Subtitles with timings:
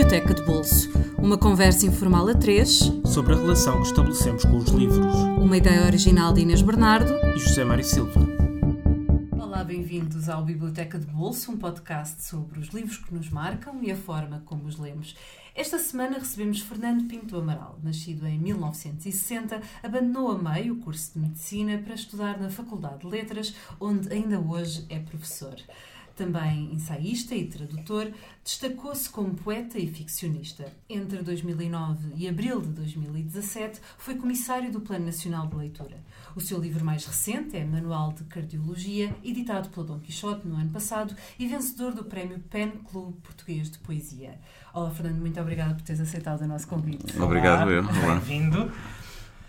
[0.00, 0.90] Biblioteca de Bolso.
[1.18, 5.14] Uma conversa informal a três sobre a relação que estabelecemos com os livros.
[5.38, 8.18] Uma ideia original de Inês Bernardo e José Mário Silva.
[9.38, 13.92] Olá, bem-vindos ao Biblioteca de Bolso, um podcast sobre os livros que nos marcam e
[13.92, 15.14] a forma como os lemos.
[15.54, 17.78] Esta semana recebemos Fernando Pinto Amaral.
[17.82, 23.06] Nascido em 1960, abandonou a meio o curso de Medicina para estudar na Faculdade de
[23.06, 25.56] Letras, onde ainda hoje é professor.
[26.20, 28.12] Também ensaísta e tradutor,
[28.44, 30.70] destacou-se como poeta e ficcionista.
[30.86, 35.96] Entre 2009 e abril de 2017, foi comissário do Plano Nacional de Leitura.
[36.36, 40.68] O seu livro mais recente é Manual de Cardiologia, editado pelo Dom Quixote no ano
[40.68, 44.38] passado e vencedor do prémio PEN Clube Português de Poesia.
[44.74, 47.18] Olá, Fernando, muito obrigada por teres aceitado o nosso convite.
[47.18, 47.82] Obrigado, eu.
[47.82, 48.70] Bem-vindo.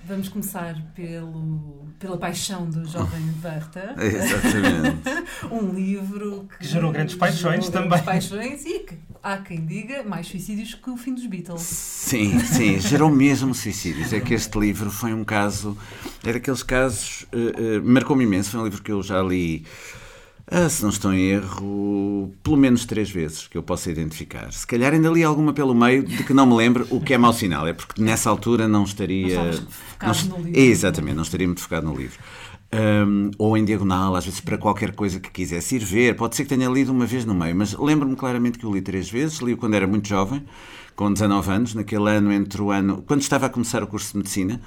[0.05, 3.95] Vamos começar pelo, pela paixão do jovem Werther.
[3.99, 5.09] Exatamente.
[5.51, 7.89] um livro que, que gerou grandes paixões gerou também.
[7.89, 11.61] Grandes paixões e que há quem diga mais suicídios que o fim dos Beatles.
[11.61, 14.11] Sim, sim, gerou mesmo suicídios.
[14.11, 15.77] É que este livro foi um caso,
[16.25, 18.51] é daqueles casos, uh, uh, marcou-me imenso.
[18.51, 19.65] Foi um livro que eu já li.
[20.53, 24.51] Ah, se não estou em erro, pelo menos três vezes que eu possa identificar.
[24.51, 27.17] Se calhar ainda li alguma pelo meio de que não me lembro, o que é
[27.17, 29.37] mau sinal, é porque nessa altura não estaria.
[30.01, 30.59] Não não, no livro.
[30.59, 32.19] Exatamente, não estaria muito focado no livro.
[32.73, 36.17] Um, ou em diagonal, às vezes para qualquer coisa que quisesse ir ver.
[36.17, 38.81] Pode ser que tenha lido uma vez no meio, mas lembro-me claramente que eu li
[38.81, 39.39] três vezes.
[39.39, 40.43] Li quando era muito jovem,
[41.01, 43.03] com 19 anos, naquele ano entre o ano.
[43.07, 44.61] quando estava a começar o curso de medicina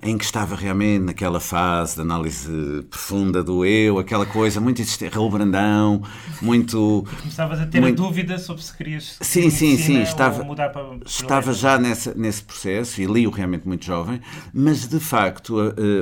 [0.00, 5.16] em que estava realmente naquela fase de análise profunda do eu, aquela coisa muito existente,
[5.16, 6.00] Raul Brandão,
[6.40, 7.04] muito...
[7.18, 8.00] Começavas a ter muito...
[8.00, 12.14] a dúvida sobre se querias sim, sim, sim, estava, mudar para, para Estava já nessa,
[12.14, 14.20] nesse processo e li-o realmente muito jovem,
[14.54, 15.56] mas de facto,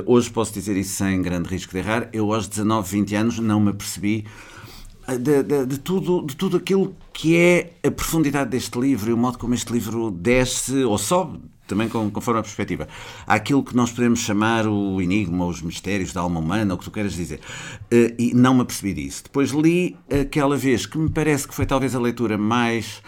[0.04, 3.58] hoje posso dizer isso sem grande risco de errar, eu aos 19, 20 anos não
[3.58, 4.26] me apercebi
[5.16, 9.16] de, de, de, tudo, de tudo aquilo que é a profundidade deste livro e o
[9.16, 12.88] modo como este livro desce ou sobe também conforme a perspectiva.
[13.26, 16.90] Aquilo que nós podemos chamar o enigma, os mistérios da alma humana, o que tu
[16.90, 17.40] queres dizer.
[18.18, 19.24] E não me apercebi disso.
[19.24, 23.02] Depois li aquela vez que me parece que foi talvez a leitura mais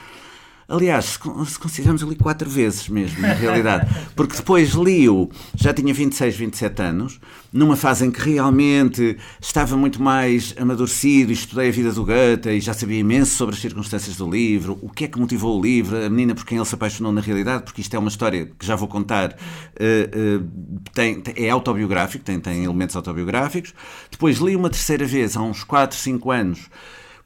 [0.70, 3.90] Aliás, se consideramos, eu li quatro vezes mesmo, na realidade.
[4.14, 7.20] Porque depois li-o, já tinha 26, 27 anos,
[7.52, 12.60] numa fase em que realmente estava muito mais amadurecido, estudei a vida do Goethe e
[12.60, 15.96] já sabia imenso sobre as circunstâncias do livro, o que é que motivou o livro,
[15.96, 18.64] a menina por quem ele se apaixonou na realidade, porque isto é uma história que
[18.64, 23.74] já vou contar, uh, uh, tem, é autobiográfico, tem, tem elementos autobiográficos.
[24.08, 26.70] Depois li uma terceira vez, há uns 4, 5 anos,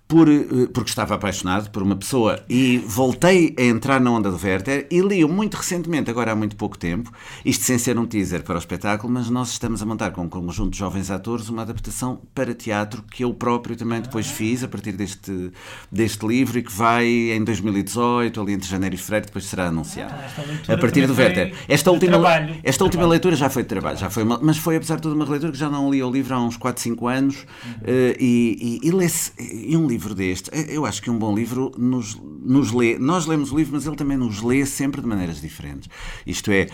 [0.06, 4.38] por, eh, porque estava apaixonado por uma pessoa e voltei a entrar na onda do
[4.42, 7.10] Werther e li-o muito recentemente, agora há muito pouco tempo,
[7.44, 10.28] isto sem ser um teaser para o espetáculo, mas nós estamos a montar com um
[10.28, 14.68] conjunto de jovens atores uma adaptação para teatro que eu próprio também depois fiz a
[14.68, 15.50] partir deste,
[15.90, 20.14] deste livro e que vai em 2018, ali entre janeiro e fevereiro, depois será anunciado.
[20.14, 21.54] Ah, a partir do Werther.
[21.68, 22.84] Esta última, trabalho, esta trabalho.
[22.84, 25.24] última leitura já foi de trabalho, já foi uma, mas foi apesar de tudo uma
[25.24, 27.72] releitura que já não li o livro há uns 4, 5 anos uhum.
[27.72, 29.32] uh, e, e, e lê-se.
[29.38, 32.98] E um livro deste, eu acho que um bom livro nos, nos lê.
[32.98, 35.88] Nós lemos o livro, mas ele também nos lê sempre de maneiras diferentes.
[36.26, 36.66] Isto é,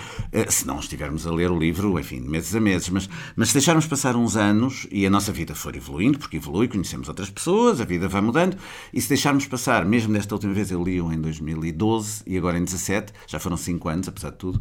[0.48, 3.54] se não estivermos a ler o livro, enfim, de meses a meses, mas, mas se
[3.54, 7.80] deixarmos passar uns anos e a nossa vida for evoluindo, porque evolui, conhecemos outras pessoas,
[7.80, 8.56] a vida vai mudando,
[8.92, 12.64] e se deixarmos passar, mesmo desta última vez eu li-o em 2012 e agora em
[12.64, 14.60] 17, já foram 5 anos, apesar de tudo,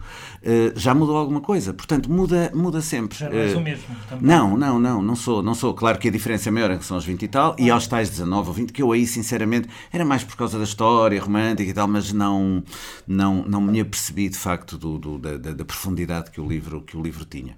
[0.76, 1.74] já mudou alguma coisa.
[1.74, 3.18] Portanto, muda, muda sempre.
[3.18, 3.86] Já não és o mesmo.
[4.10, 4.28] Também.
[4.28, 5.74] Não, não, não, não sou, não sou.
[5.74, 8.10] Claro que a diferença é maior em são aos 20 e tal, e aos tais
[8.10, 11.88] 19 20, que eu aí, sinceramente, era mais por causa da história romântica e tal,
[11.88, 12.64] mas não,
[13.08, 16.98] não, não me apercebi de facto do, do da, da, profundidade que o livro, que
[16.98, 17.56] o livro tinha.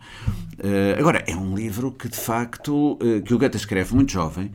[0.58, 4.52] Uh, agora, é um livro que de facto, uh, que o Goethe escreve muito jovem,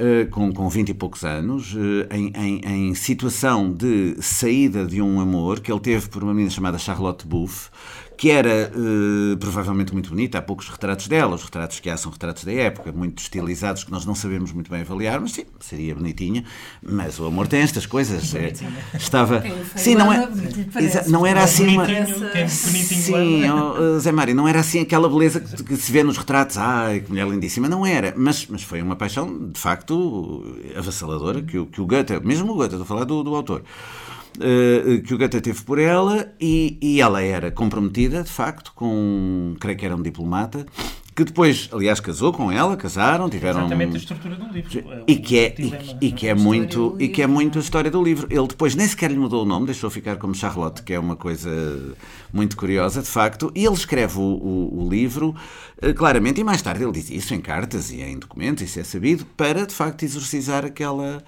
[0.00, 5.02] Uh, com, com 20 e poucos anos, uh, em, em, em, situação de saída de
[5.02, 7.68] um amor que ele teve por uma menina chamada Charlotte Buff,
[8.18, 10.38] que era uh, provavelmente muito bonita.
[10.38, 13.92] Há poucos retratos dela, os retratos que há são retratos da época, muito estilizados, que
[13.92, 16.44] nós não sabemos muito bem avaliar, mas sim, seria bonitinha.
[16.82, 18.34] Mas o amor tem estas coisas.
[18.34, 18.52] É,
[18.94, 19.44] estava.
[19.76, 20.28] Sim, não, é,
[21.06, 21.86] não era assim uma.
[22.48, 26.58] Sim, oh, Zé Mário, não era assim aquela beleza que, que, se vê nos retratos.
[26.58, 27.68] Ai, que mulher lindíssima.
[27.68, 28.12] Não era.
[28.16, 30.44] Mas, mas foi uma paixão, de facto,
[30.76, 33.62] avassaladora, que, que o Goethe, mesmo o Goethe, estou a falar do, do autor.
[34.38, 39.56] Uh, que o Goethe teve por ela e, e, ela era comprometida, de facto, com,
[39.58, 40.64] creio que era um diplomata,
[41.18, 45.02] que depois, aliás, casou com ela, casaram, tiveram Exatamente a estrutura do livro.
[45.04, 46.34] e que é, o dilema, e, e que é é?
[46.34, 48.28] muito e que é muito a história do livro.
[48.30, 51.16] Ele depois nem sequer lhe mudou o nome, deixou ficar como Charlotte, que é uma
[51.16, 51.50] coisa
[52.32, 53.50] muito curiosa, de facto.
[53.54, 55.34] E ele escreve o, o- o livro
[55.80, 58.84] eh, claramente, e mais tarde ele diz isso em cartas e em documentos, isso é
[58.84, 61.22] sabido, para de facto exorcizar aquela,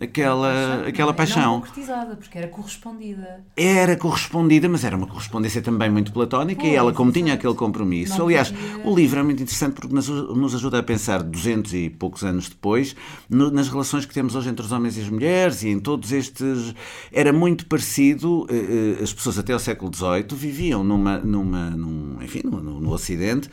[0.00, 1.60] aquela, aquela Não paixão.
[1.60, 3.44] concretizada, porque era correspondida.
[3.56, 7.54] Era correspondida, mas era uma correspondência também muito platónica e Pois, ela, como tinha aquele
[7.54, 8.18] compromisso.
[8.18, 11.72] Não Aliás, podia- o livro é muito interessante porque nos, nos ajuda a pensar 200
[11.74, 12.94] e poucos anos depois
[13.28, 16.12] no- nas relações que temos hoje entre os homens e as mulheres e em todos
[16.12, 16.74] estes.
[17.12, 18.46] Era muito parecido.
[18.50, 22.80] eh, eh, as pessoas até ao século XVIII viviam numa, numa, num, enfim, no, no-
[22.80, 23.48] no Ocidente.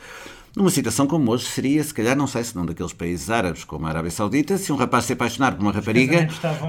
[0.56, 3.86] Numa situação como hoje seria, se calhar, não sei se não daqueles países árabes como
[3.86, 6.28] a Arábia Saudita, se um rapaz se apaixonar por uma rapariga,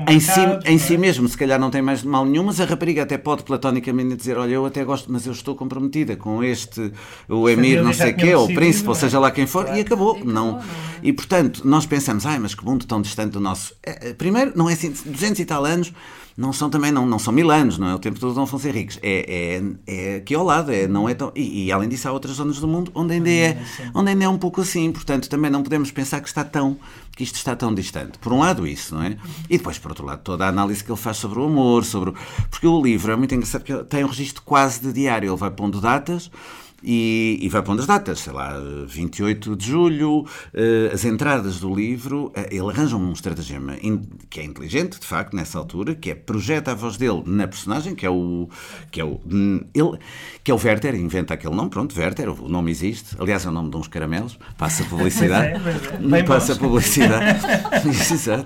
[0.10, 0.98] em si, em si é?
[0.98, 4.40] mesmo, se calhar não tem mais mal nenhum, mas a rapariga até pode platonicamente dizer:
[4.40, 6.92] Olha, eu até gosto, mas eu estou comprometida com este,
[7.30, 8.98] o emir, não sei quê, ou o príncipe, ou é?
[8.98, 9.78] seja lá quem for, Claro.
[9.78, 10.16] e acabou.
[10.16, 10.52] E acabou, não.
[10.54, 10.64] não é?
[11.04, 13.76] E portanto, nós pensamos: Ai, mas que mundo tão distante do nosso.
[13.86, 15.94] É, é, Primeiro, não é assim, 200 e tal anos.
[16.38, 17.96] Não são também, não, não são mil anos, não é?
[17.96, 19.00] O tempo todo não vão ser ricos.
[19.02, 21.32] É, é, é aqui ao lado, é, não é tão.
[21.34, 23.58] E, e, além disso, há outras zonas do mundo onde ainda é,
[23.94, 24.92] onde ainda é um pouco assim.
[24.92, 26.78] Portanto, também não podemos pensar que está tão
[27.16, 28.18] que isto está tão distante.
[28.20, 29.18] Por um lado, isso, não é?
[29.50, 32.14] E depois, por outro lado, toda a análise que ele faz sobre o amor, sobre.
[32.50, 35.30] Porque o livro é muito engraçado porque tem um registro quase de diário.
[35.30, 36.30] Ele vai pondo datas.
[36.84, 38.54] E, e vai pondo as datas, sei lá,
[38.88, 44.40] 28 de julho, eh, as entradas do livro, eh, ele arranja um estratagema in- que
[44.40, 48.06] é inteligente, de facto, nessa altura, que é projeta a voz dele na personagem, que
[48.06, 48.48] é o
[48.92, 49.98] que é o hum, ele,
[50.44, 53.52] que é o Werther, inventa aquele nome, pronto, Werther, o nome existe, aliás é o
[53.52, 55.54] nome de uns caramelos, passa publicidade,
[56.14, 56.24] é, é.
[56.24, 57.40] Passa publicidade,
[58.14, 58.46] Exato.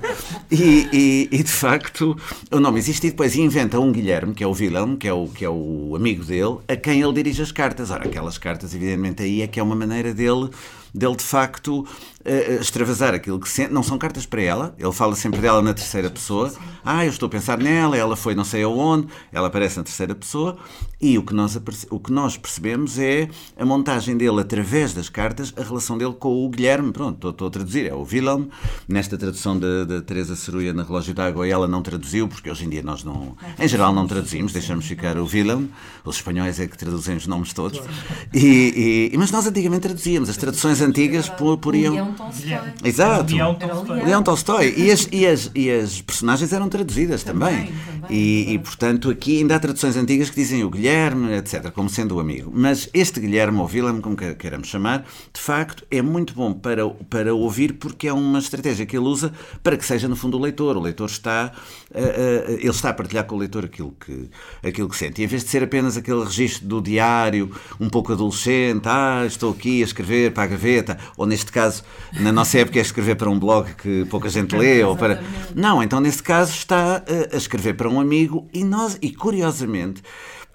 [0.51, 2.15] E, e, e, de facto
[2.51, 5.27] o nome existe e depois inventa um Guilherme, que é o Wilhelm, que é o,
[5.27, 7.91] que é o amigo dele, a quem ele dirige as cartas.
[7.91, 10.49] Ora, aquelas cartas, evidentemente, aí é que é uma maneira dele,
[10.93, 11.87] dele de facto
[12.25, 13.73] eh, extravasar aquilo que sente.
[13.73, 16.51] Não são cartas para ela, ele fala sempre dela na terceira pessoa.
[16.83, 20.13] Ah, eu estou a pensar nela, ela foi não sei aonde, ela aparece na terceira
[20.15, 20.57] pessoa.
[21.01, 21.57] E o que nós,
[21.89, 26.45] o que nós percebemos é a montagem dele através das cartas, a relação dele com
[26.45, 26.91] o Guilherme.
[26.91, 28.45] Pronto, estou, estou a traduzir, é o Wilhelm.
[28.87, 32.83] Nesta tradução da Teresa Ceruia na Relógio d'Água, ela não traduziu, porque hoje em dia
[32.83, 35.67] nós não, em geral, não traduzimos, deixamos ficar o Wilhelm.
[36.03, 37.79] Os espanhóis é que traduzem os nomes todos.
[38.33, 42.08] E, e- mas nós antigamente traduzíamos, as traduções antigas por, por O iam.
[42.09, 42.73] Leão Tolstói.
[42.83, 43.33] Exato.
[43.33, 44.03] Leão Tolstói.
[44.03, 44.23] Leão.
[44.23, 44.73] Tolstói.
[44.77, 47.39] E as, e, as, e as personagens eram traduzidas também.
[47.67, 51.71] Também, também, e, e, portanto, aqui ainda há traduções antigas que dizem o Guilherme, etc.,
[51.71, 52.51] como sendo o amigo.
[52.53, 56.87] Mas este Guilherme, ou Willem, como que- queiramos chamar, de facto é muito bom para,
[57.09, 59.31] para ouvir porque é uma estratégia que ele usa
[59.63, 60.75] para que seja, no fundo, o leitor.
[60.77, 61.51] O leitor está,
[61.93, 64.29] a- a- ele está a partilhar com o leitor aquilo que,
[64.67, 65.21] aquilo que sente.
[65.21, 69.51] E em vez de ser apenas aquele registro do diário, um pouco adolescente, ah, estou
[69.51, 71.83] aqui a escrever para a gaveta, ou neste caso,
[72.19, 75.21] na nossa época, é escrever para um blog que pouca gente lê, ou para.
[75.55, 80.01] Não, então nesse caso está eh, a escrever para um amigo e nós, e curiosamente,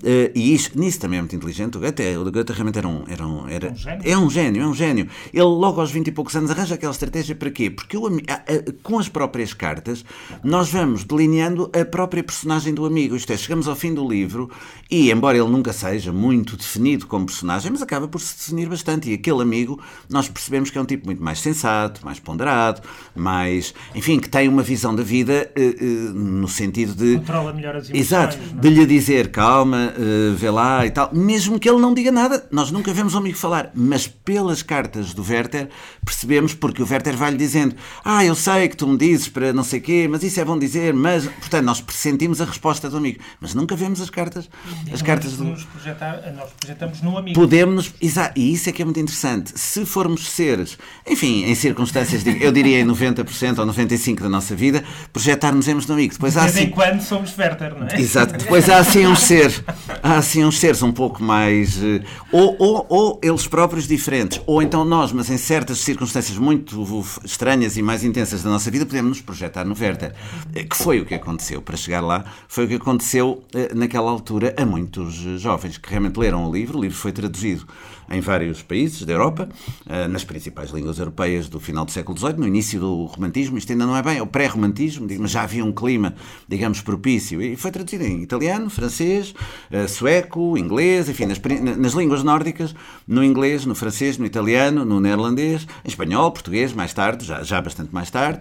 [0.03, 3.05] eh, e isso, nisso também é muito inteligente, o Goethe, o Goethe realmente era um,
[3.09, 4.01] era um, era, Um gênio.
[4.05, 5.09] é um gênio, é um gênio.
[5.33, 7.71] Ele logo aos 20 e poucos anos arranja aquela estratégia para quê?
[7.71, 8.43] Porque a-
[8.83, 10.05] com as próprias cartas
[10.43, 14.51] nós vamos delineando a própria personagem do amigo, isto é, chegamos ao fim do livro
[14.91, 19.11] e, embora ele nunca seja muito definido como personagem, mas acaba por se definir bastante
[19.11, 19.81] e aquele amigo
[20.11, 22.83] nós percebemos que é um tipo muito mais sensato, mais ponderado,
[23.15, 27.77] mais, enfim, que tem uma visão da vida eh, eh, no sentido de Controla melhor
[27.77, 28.01] as emoções.
[28.07, 28.61] Exato, é?
[28.61, 32.47] de lhe dizer calma, eh, vê lá e tal, mesmo que ele não diga nada,
[32.51, 35.69] nós nunca vemos o amigo falar, mas pelas cartas do Werther
[36.05, 37.75] percebemos porque o Werther vai-lhe dizendo:
[38.05, 40.59] Ah, eu sei que tu me dizes para não sei quê, mas isso é bom
[40.59, 44.49] dizer, mas portanto nós pressentimos a resposta do amigo, mas nunca vemos as cartas,
[44.93, 45.45] as cartas do.
[45.45, 47.39] Nos projetar, nós projetamos no amigo.
[47.39, 49.59] Podemos, exato, e isso é que é muito interessante.
[49.59, 54.55] Se formos seres, enfim, em circunstâncias, de, eu diria em 90% ou 95% da nossa
[54.55, 56.13] vida, projetarmos no amigo.
[56.13, 58.01] Depois De há vez assim, em quando somos Werther, não é?
[58.01, 58.37] Exato.
[58.37, 59.63] Depois há assim uns seres,
[60.03, 62.03] há assim uns seres um pouco mais eh,
[62.33, 67.77] ou, ou, ou eles próprios diferentes, ou então nós, mas em certas circunstâncias muito estranhas
[67.77, 70.15] e mais intensas da nossa vida, podemos nos projetar no Werther.
[70.55, 72.25] Eh, Que foi o que aconteceu para chegar lá?
[72.49, 76.79] Foi o que aconteceu eh, naquela altura a muitos jovens que realmente leram o livro.
[76.79, 77.67] O livro foi traduzido
[78.11, 79.49] em vários países da Europa,
[79.87, 83.59] eh, nas principais línguas europeias do final do século XVIII, no início do romantismo.
[83.59, 86.15] Isto ainda não é bem, é o pré-romantismo, mas já havia um clima,
[86.49, 87.41] digamos, propício.
[87.41, 89.35] E foi traduzido em italiano, francês,
[89.71, 91.41] eh, sueco, inglês, enfim, nas,
[91.77, 92.75] nas línguas nórdicas,
[93.07, 97.61] no inglês, no francês, no italiano, no neerlandês, em espanhol, português, mais tarde, já, já
[97.61, 98.41] bastante mais tarde.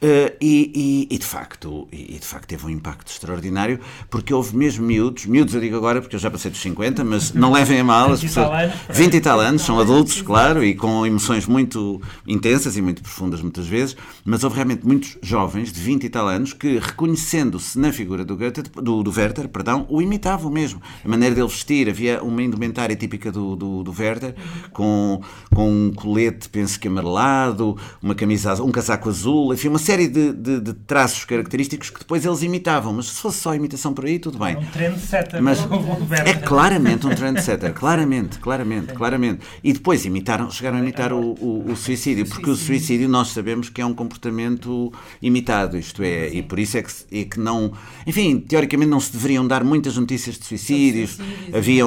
[0.00, 3.80] Eh, e, e, e, de facto, e, de facto teve um impacto extraordinário,
[4.10, 7.32] porque houve mesmo miúdos, miúdos eu digo agora porque eu já passei dos 50, mas
[7.32, 8.72] não levem a mal, as 20 tal pessoas,
[9.04, 13.02] anos, 20 e tal anos, são adultos, claro, e com emoções muito intensas e muito
[13.02, 17.78] profundas muitas vezes, mas houve realmente muitos jovens de 20 e tal anos que, reconhecendo-se
[17.78, 20.80] na figura do, Goethe, do, do Werther, perdão, o imitavam mesmo.
[21.04, 24.34] A maneira dele vestir, havia uma indumentária típica do, do, do Werther,
[24.72, 25.20] com,
[25.54, 30.32] com um colete, penso que amarelado, uma camisa, um casaco azul, enfim, uma série de,
[30.32, 34.18] de, de traços característicos que depois eles imitavam, mas se fosse só imitação por aí,
[34.18, 34.56] tudo bem.
[34.56, 35.42] Um trendsetter.
[35.42, 35.58] Mas
[36.24, 39.40] é claramente um trendsetter, claramente, claramente, claramente.
[39.62, 43.68] E depois imitaram, chegaram a imitar o, o, o suicídio, porque o suicídio nós sabemos
[43.68, 47.72] que é um comportamento imitado, isto é, e por isso é que, é que não,
[48.06, 51.18] enfim, teoricamente não se deveriam dar muitas notícias de suicídios.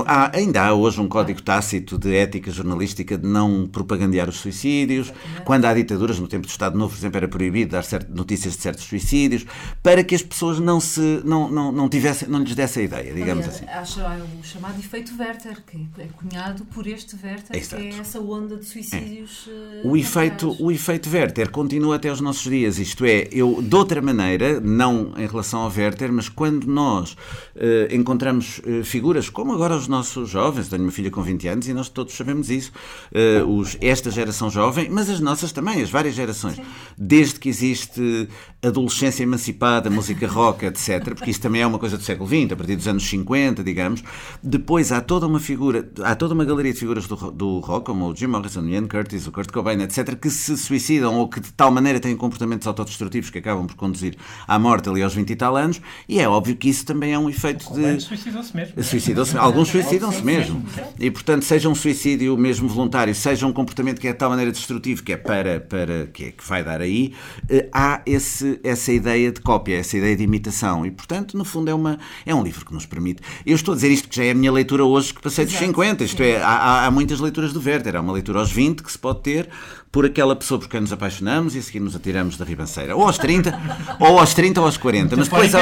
[0.06, 5.12] há, ainda há hoje um código tácito de ética jornalística de não propagandear os suicídios.
[5.46, 8.56] Quando há ditaduras, no tempo do Estado Novo, por exemplo, era proibido dar certo- notícias
[8.56, 9.46] de certos suicídios,
[9.84, 13.14] para que as pessoas não se não, não, não tivessem, não lhes desse a ideia,
[13.14, 13.66] digamos Aliás, assim.
[13.70, 17.82] há cha- o chamado efeito Werther, que é cunhado por este Werther, que Exato.
[17.84, 19.48] é essa onda de suicídios.
[19.48, 23.76] eh, O efeito, o efeito Werther continua até aos nossos dias, isto é, eu, de
[23.76, 27.16] outra maneira, não em relação ao Werther, mas quando nós
[27.56, 31.68] eh, encontramos eh, figuras, como agora os nossos jovens, tenho uma filha com 20 anos
[31.68, 32.72] e nós todos sabemos isso,
[33.14, 36.60] eh, os, esta geração jovem, mas as nossas também, as várias gerações,
[36.98, 38.28] desde que existe
[38.62, 42.56] adolescência emancipada, música rock, etc., porque isso também é uma coisa do século XX, a
[42.56, 44.04] partir dos anos 50, digamos,
[44.42, 47.86] depois há toda uma figura, há toda uma galeria de figuras do, ro- do rock,
[47.88, 51.28] como o Jim Morrison, o Ian Curtis, o Kurt Cobain, etc., que se suicidam ou
[51.28, 54.16] que de tal maneira têm comportamentos autodestrutivos que acabam por conduzir
[54.48, 57.20] à morte ali aos 20 e tal anos, e é óbvio que isso também é
[57.20, 58.00] um efeito de.
[58.02, 58.84] Suicidou-se mesmo.
[58.84, 60.64] Suicidam-se, alguns suicidam-se mesmo.
[61.00, 64.52] E portanto, seja um suicídio mesmo voluntário, seja um comportamento que é de tal maneira
[64.52, 67.14] destrutivo que é para, para que, é, que vai dar aí,
[67.50, 70.86] eh, há esse, essa ideia de cópia, essa ideia de imitação.
[70.86, 73.22] E portanto, no fundo, é, uma, é um livro que nos permite.
[73.46, 75.54] Eu estou a dizer isto que já é a minha leitura hoje, que passei dos
[75.54, 76.04] Exato, 50.
[76.04, 77.96] Isto é, há, há- há muitas leituras do Werther.
[77.96, 79.50] Há uma leitura aos 20 que se pode ter
[79.92, 82.96] por aquela pessoa por quem nos apaixonamos e a seguir nos atiramos da ribanceira.
[82.96, 83.58] Ou aos 30,
[84.00, 85.16] ou aos 30 ou aos 40.
[85.16, 85.60] Mas depois ou...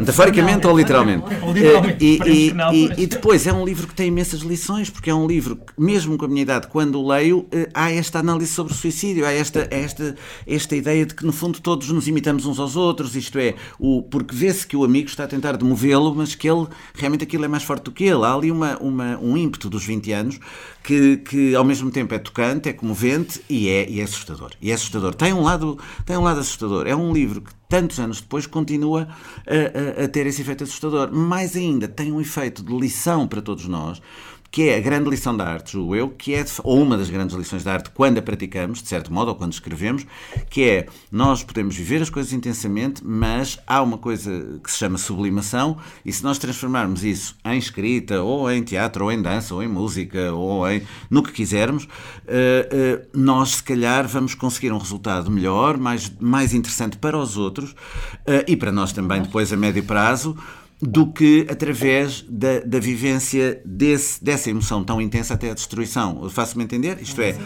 [0.00, 1.24] Metaforicamente ou literalmente.
[1.42, 4.40] Ou literalmente, Eh, e, e- não, e- e depois é um livro que tem imensas
[4.40, 7.68] lições, porque é um livro que, mesmo com a minha idade, quando o leio, eh,
[7.74, 10.14] há esta análise sobre o suicídio, há esta, esta,
[10.46, 14.02] esta ideia de que, no fundo, todos nos imitamos uns aos outros, isto é, o,
[14.02, 17.48] porque vê-se que o amigo está a tentar demovê-lo, mas que ele, realmente aquilo é
[17.48, 18.24] mais forte do que ele.
[18.24, 20.38] Há ali uma, uma- um ímpeto dos 20 anos
[20.84, 24.50] que, que, ao mesmo tempo, é tocante, é comovente e é, e é assustador.
[24.60, 25.14] E é assustador.
[25.14, 26.86] Tem um, lado, tem um lado assustador.
[26.86, 29.08] É um livro que, tantos anos depois, continua
[29.46, 31.12] a, a- a ter esse efeito assustador.
[31.12, 34.00] Mais ainda, tem um efeito de lição para todos nós,
[34.52, 37.34] que é a grande lição da arte, julgo eu, que é, ou uma das grandes
[37.34, 40.06] lições da arte quando a praticamos, de certo modo, ou quando escrevemos,
[40.50, 44.98] que é nós podemos viver as coisas intensamente, mas há uma coisa que se chama
[44.98, 49.62] sublimação, e se nós transformarmos isso em escrita, ou em teatro, ou em dança, ou
[49.62, 51.88] em música, ou em no que quisermos,
[52.26, 57.38] eh, eh, nós se calhar vamos conseguir um resultado melhor, mais, mais interessante para os
[57.38, 57.74] outros,
[58.26, 60.36] eh, e para nós também depois a médio prazo,
[60.82, 66.28] do que através da, da vivência desse, dessa emoção tão intensa até a destruição.
[66.28, 67.00] Faço-me entender?
[67.00, 67.36] Isto é,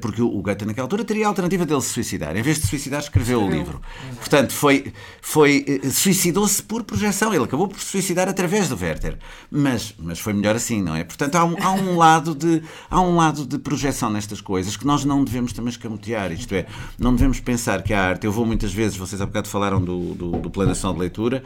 [0.00, 2.36] porque o Goethe naquela altura teria a alternativa dele se suicidar.
[2.36, 3.80] Em vez de se suicidar, escreveu o livro.
[4.16, 7.32] Portanto, foi, foi, eh, suicidou-se por projeção.
[7.32, 9.18] Ele acabou por se suicidar através do Werther.
[9.50, 11.04] Mas, mas foi melhor assim, não é?
[11.04, 14.86] Portanto, há um, há um lado de, há um lado de projeção nestas coisas que
[14.86, 16.32] nós não devemos também escamotear.
[16.32, 16.66] Isto é,
[16.98, 18.26] não devemos pensar que a arte.
[18.26, 21.42] Eu vou muitas vezes, vocês há bocado falaram do, do, do plano de leitura,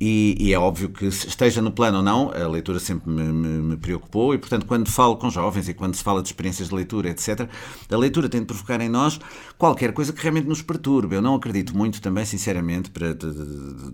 [0.00, 3.48] e, e é óbvio que esteja no plano ou não, a leitura sempre me, me,
[3.62, 6.74] me preocupou, e portanto, quando falo com jovens e quando se fala de experiências de
[6.74, 7.48] leitura, etc.,
[7.90, 9.18] a leitura tem de provocar em nós
[9.62, 11.14] qualquer coisa que realmente nos perturbe.
[11.14, 13.16] Eu não acredito muito também, sinceramente, para,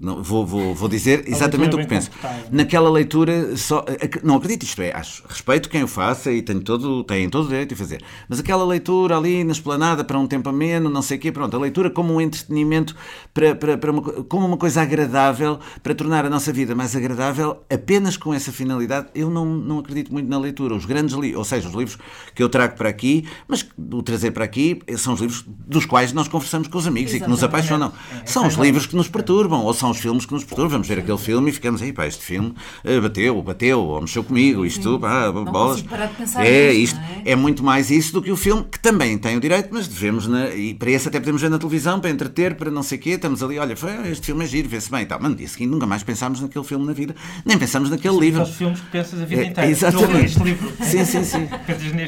[0.00, 2.10] não, vou, vou, vou dizer exatamente o que penso.
[2.50, 3.84] Naquela leitura, só,
[4.24, 7.48] não acredito, isto é, acho, respeito quem o faça e tenho todo, têm todo o
[7.48, 8.02] direito de fazer.
[8.30, 11.54] Mas aquela leitura ali na esplanada para um tempo ameno, não sei o quê, pronto,
[11.54, 12.96] a leitura como um entretenimento,
[13.34, 16.96] para, para, para uma, co- como uma coisa agradável, para tornar a nossa vida mais
[16.96, 20.74] agradável, apenas com essa finalidade, eu não, não acredito muito na leitura.
[20.74, 21.98] Os grandes livros, ou seja, os livros
[22.34, 26.12] que eu trago para aqui, mas o trazer para aqui, são os livros dos quais
[26.12, 27.66] nós conversamos com os amigos e que nos Exatamente.
[27.72, 27.92] apaixonam.
[28.24, 30.70] São os livros que nos perturbam, ou são os filmes que nos perturbam.
[30.70, 34.24] Vamos ver aquele filme e ficamos aí, pá, este filme eh, bateu, bateu, ou mexeu
[34.24, 35.82] comigo, isto, pá, bolas.
[35.82, 37.22] de pensar É, nisto, isto não é?
[37.32, 40.26] é muito mais isso do que o filme, que também tem o direito, mas devemos,
[40.26, 43.00] na- e para esse até podemos ver na televisão, para entreter, para não sei o
[43.00, 45.18] quê, estamos ali, olha, foi, este filme é giro, vê-se bem e tal.
[45.20, 48.40] Mas no dia seguinte nunca mais pensámos naquele filme na vida, nem pensámos naquele livro.
[48.40, 49.70] Aqueles filmes que pensas a vida É, inteira.
[49.70, 50.12] exatamente.
[50.14, 50.72] Não, este livro.
[50.82, 51.48] Sim, sim, sim.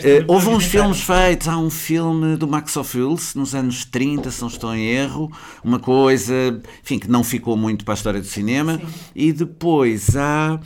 [0.03, 4.41] Eh, houve uns filmes efeitos, há um filme do Max Ophuls, nos anos 30, se
[4.41, 5.31] não estou em erro,
[5.65, 6.35] uma coisa,
[6.83, 8.79] enfim, que não ficou muito para a história do cinema.
[8.79, 8.87] Sim.
[9.15, 10.61] E depois há.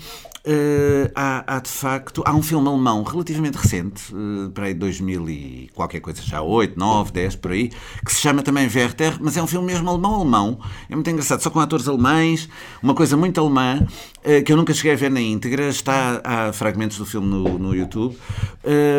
[0.46, 5.30] Eh, há, há, de facto, há um filme alemão relativamente recente, uh, para aí 2000
[5.30, 7.70] e qualquer coisa, já 8, 9, 10, por aí,
[8.04, 10.58] que se chama também Werther, mas é um filme mesmo alemão-alemão,
[10.90, 12.46] é muito engraçado, só com atores alemães,
[12.82, 16.52] uma coisa muito alemã, uh, que eu nunca cheguei a ver na íntegra, está, há
[16.52, 18.14] fragmentos do filme no, no YouTube,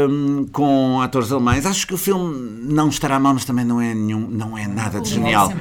[0.09, 1.65] um, com atores alemães.
[1.67, 4.99] Acho que o filme não estará mal, mas também não é, nenhum, não é nada
[4.99, 5.53] de genial.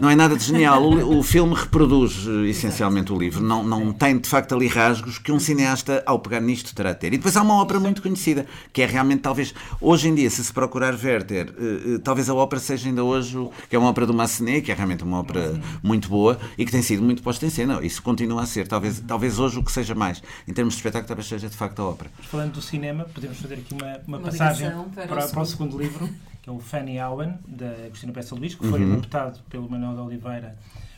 [0.00, 0.82] Não é nada de genial.
[0.82, 3.42] O, o filme reproduz eh, essencialmente o livro.
[3.42, 6.94] Não, não tem, de facto, ali rasgos que um cineasta, ao pegar nisto, terá a
[6.94, 7.08] ter.
[7.08, 10.44] E depois há uma ópera muito conhecida, que é realmente, talvez, hoje em dia, se
[10.44, 13.36] se procurar Werther, eh, eh, talvez a ópera seja ainda hoje,
[13.68, 16.72] que é uma ópera do Massenet, que é realmente uma ópera muito boa e que
[16.72, 17.80] tem sido muito posta em cena.
[17.82, 18.66] Isso continua a ser.
[18.68, 21.80] Talvez, talvez hoje o que seja mais, em termos de espetáculo, talvez seja de facto
[21.80, 22.10] a ópera.
[22.22, 25.46] Falando do cinema, podemos fazer aqui uma, uma, Uma passagem para para, o para o
[25.46, 26.08] segundo livro,
[26.48, 28.92] que é o Fanny Owen, da Agostina Peça Luís, que foi Uhum.
[28.94, 30.56] adaptado pelo Manuel de Oliveira,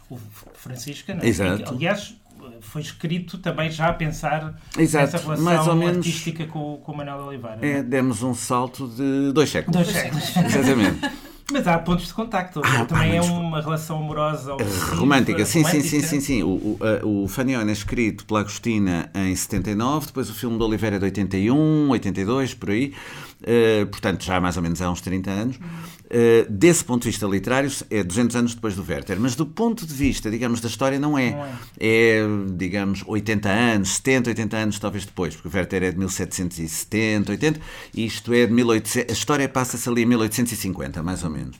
[0.09, 0.17] o
[0.55, 1.15] Francisca.
[1.15, 1.27] não é?
[1.27, 1.65] Exato.
[1.65, 2.17] Que, aliás,
[2.61, 5.97] foi escrito também já a pensar Exato, nessa relação mais ou menos.
[5.99, 7.59] artística com, com o Manuel de Oliveira.
[7.63, 7.83] É, é?
[7.83, 9.77] demos um salto de dois séculos.
[9.83, 10.37] Dois séculos.
[10.37, 11.11] Exatamente.
[11.53, 12.61] Mas há pontos de contacto.
[12.65, 14.55] Ah, também é uma relação amorosa.
[14.95, 16.43] Romântica, sim, sim, sim, sim, sim.
[16.45, 20.65] O, o, o Fanny Owen é escrito pela Agostina em 79, depois o filme do
[20.65, 22.95] Oliveira é de 81, 82, por aí.
[23.43, 25.59] Eh, portanto, já mais ou menos há uns 30 anos.
[26.09, 29.19] Eh, desse ponto de vista literário, é 200 anos depois do Werther.
[29.21, 31.31] Mas do ponto de vista, digamos, da história, não é.
[31.31, 31.53] Não é.
[31.79, 32.23] É,
[32.57, 37.61] digamos, 80 anos, 70, 80 anos talvez depois, porque o Werther é de 1770, 80,
[37.95, 39.11] e isto é de 1800.
[39.11, 41.57] A história passa-se ali em 1850, mais ou menos.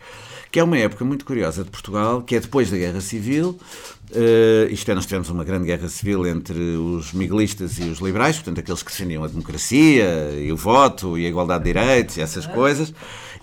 [0.51, 3.59] Que é uma época muito curiosa de Portugal, que é depois da Guerra Civil.
[4.13, 8.37] Eh, isto é, nós tivemos uma grande guerra civil entre os miguelistas e os liberais,
[8.37, 12.21] portanto, aqueles que defendiam a democracia e o voto e a igualdade de direitos e
[12.21, 12.93] essas coisas.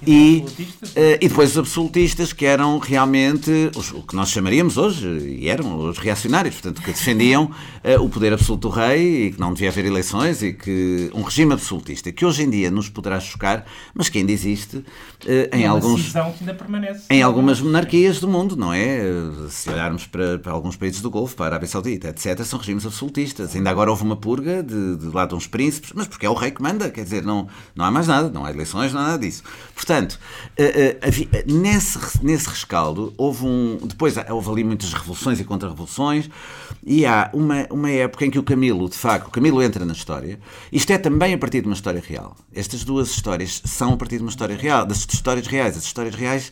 [0.06, 0.92] E E, os absolutistas?
[0.96, 5.50] eh, e depois os absolutistas, que eram realmente os- o que nós chamaríamos hoje, e
[5.50, 7.50] eram os reacionários, portanto, que defendiam
[7.84, 11.24] eh, o poder absoluto do rei e que não devia haver eleições e que um
[11.24, 14.86] regime absolutista, que hoje em dia nos poderá chocar, mas que ainda existe
[15.25, 17.06] eh, em É uma alguns que ainda permanece.
[17.10, 19.00] em algumas monarquias do mundo, não é?
[19.50, 22.86] Se olharmos para, para alguns países do Golfo, para a Arábia Saudita, etc., são regimes
[22.86, 23.56] absolutistas.
[23.56, 26.36] Ainda agora houve uma purga de, de lá de uns príncipes, mas porque é o
[26.36, 29.04] rei que manda, quer dizer, não, não há mais nada, não há eleições, não há
[29.08, 29.42] nada disso.
[29.74, 33.77] Portanto, eh, eh, havia- nesse, nesse rescaldo, houve um.
[33.84, 36.30] Depois houve ali muitas revoluções e contra-revoluções,
[36.86, 39.93] e há uma, uma época em que o Camilo, de facto, o Camilo entra na
[39.93, 40.39] história.
[40.71, 42.36] Isto é também a partir de uma história real.
[42.54, 45.78] Estas duas histórias são a partir de uma história real, das histórias reais.
[45.78, 46.52] As histórias reais,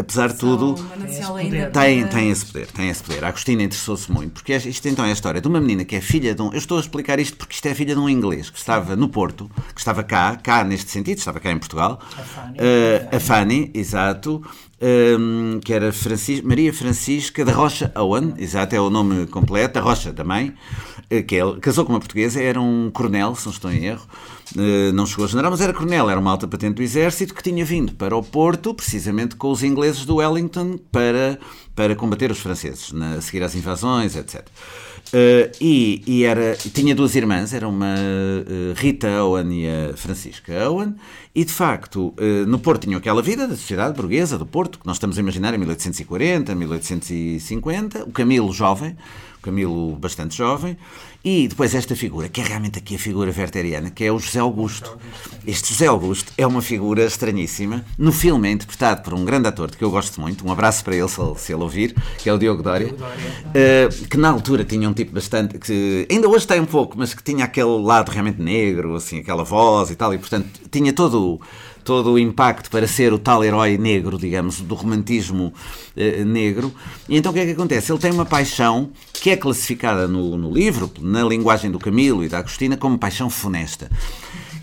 [0.00, 0.72] apesar de tudo.
[0.72, 1.70] Um Tem esse ainda poder.
[2.08, 3.24] Tem, esse poder, tem esse poder.
[3.24, 6.00] A Agostina interessou-se muito, porque isto então é a história de uma menina que é
[6.00, 6.50] filha de um.
[6.52, 9.08] Eu estou a explicar isto porque isto é filha de um inglês que estava no
[9.08, 12.00] Porto, que estava cá, cá neste sentido, estava cá em Portugal.
[12.02, 12.56] A Fanny.
[12.58, 14.42] Eh, a Fanny, exato.
[14.80, 19.80] ehm, que era Francis- Maria Francisca da Rocha Owen, exato, é o nome completo, da
[19.82, 20.54] Rocha da mãe,
[21.10, 24.06] eh, que ele casou com uma portuguesa, era um coronel, se não estou em erro,
[24.92, 27.64] não chegou a general, mas era coronel, era uma alta patente do exército que tinha
[27.64, 31.38] vindo para o Porto, precisamente com os ingleses do Wellington, para,
[31.74, 34.46] para combater os franceses, na, a seguir às invasões, etc.
[35.12, 40.70] Eh, e, e era, tinha duas irmãs, era uma eh, Rita Owen e a Francisca
[40.70, 40.94] Owen,
[41.34, 44.86] e de facto eh, no Porto tinham aquela vida da sociedade burguesa do Porto, que
[44.86, 48.96] nós estamos a imaginar em 1840, 1850, o Camilo jovem,
[49.40, 50.76] Camilo bastante jovem,
[51.22, 54.38] e depois esta figura, que é realmente aqui a figura verteriana, que é o José
[54.38, 54.98] Augusto.
[55.46, 57.84] Este José Augusto é uma figura estranhíssima.
[57.98, 60.82] No filme é interpretado por um grande ator de que eu gosto muito, um abraço
[60.82, 62.94] para ele se ele, se ele ouvir, que é o Diogo Dória,
[63.54, 67.12] eh, que na altura tinha um tipo bastante, que ainda hoje tem um pouco, mas
[67.12, 71.34] que tinha aquele lado realmente negro, assim, aquela voz e tal, e portanto tinha todo
[71.34, 71.40] o
[71.90, 75.52] todo o impacto para ser o tal herói negro, digamos, do romantismo
[75.96, 76.72] eh, negro.
[77.08, 77.90] E então o que é que acontece?
[77.90, 82.28] Ele tem uma paixão que é classificada no, no livro, na linguagem do Camilo e
[82.28, 83.90] da Agostina, como paixão funesta.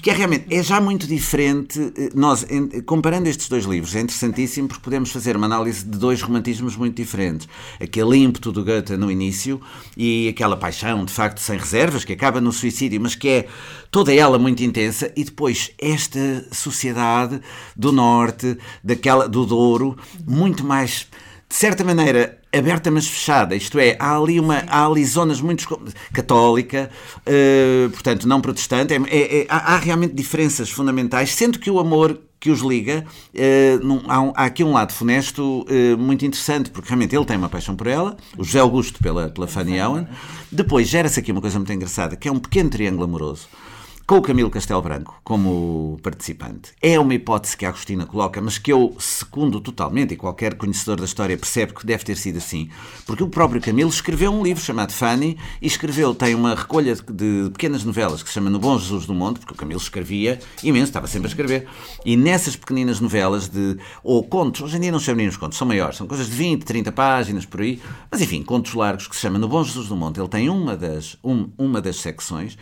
[0.07, 1.91] Que é realmente, é já muito diferente.
[1.97, 2.45] eh, Nós,
[2.85, 6.95] comparando estes dois livros, é interessantíssimo porque podemos fazer uma análise de dois romantismos muito
[6.95, 7.45] diferentes.
[7.77, 9.59] Aquele ímpeto do Goethe no início
[9.97, 13.47] e aquela paixão, de facto, sem reservas, que acaba no suicídio, mas que é
[13.91, 17.41] toda ela muito intensa, e depois esta sociedade
[17.75, 21.05] do Norte, daquela, do Douro, muito mais
[21.49, 23.55] de certa maneira, aberta mas fechada.
[23.55, 25.67] Isto é, há ali, uma, há ali zonas muito
[26.13, 26.89] católica,
[27.25, 28.93] eh, portanto, não protestante.
[28.93, 33.03] É- é- é- há, há realmente diferenças fundamentais, sendo que o amor que os liga,
[33.33, 37.25] eh, num- há, um- há aqui um lado funesto eh, muito interessante, porque realmente ele
[37.25, 40.07] tem uma paixão por ela, o José Augusto pela, pela Fanny Owen.
[40.51, 43.47] Depois gera-se aqui uma coisa muito engraçada, que é um pequeno triângulo amoroso
[44.07, 46.71] com o Camilo Castelo Branco como participante.
[46.81, 50.95] É uma hipótese que a Agostina coloca, mas que eu secundo totalmente, e qualquer conhecedor
[50.95, 52.69] da história percebe que deve ter sido assim,
[53.05, 57.49] porque o próprio Camilo escreveu um livro chamado Fanny e escreveu, tem uma recolha de,
[57.51, 60.85] pequenas novelas que se chama No Bom Jesus do Monte, porque o Camilo escrevia imenso,
[60.85, 61.67] estava sempre a escrever,
[62.05, 65.57] e nessas pequeninas novelas de, ou contos, hoje em dia não chamam nem os contos,
[65.57, 69.15] são maiores, são coisas de 20, 30 páginas por aí, mas enfim, contos largos que
[69.17, 72.57] se chama No Bom Jesus do Monte, ele tem uma das, um, uma das secções,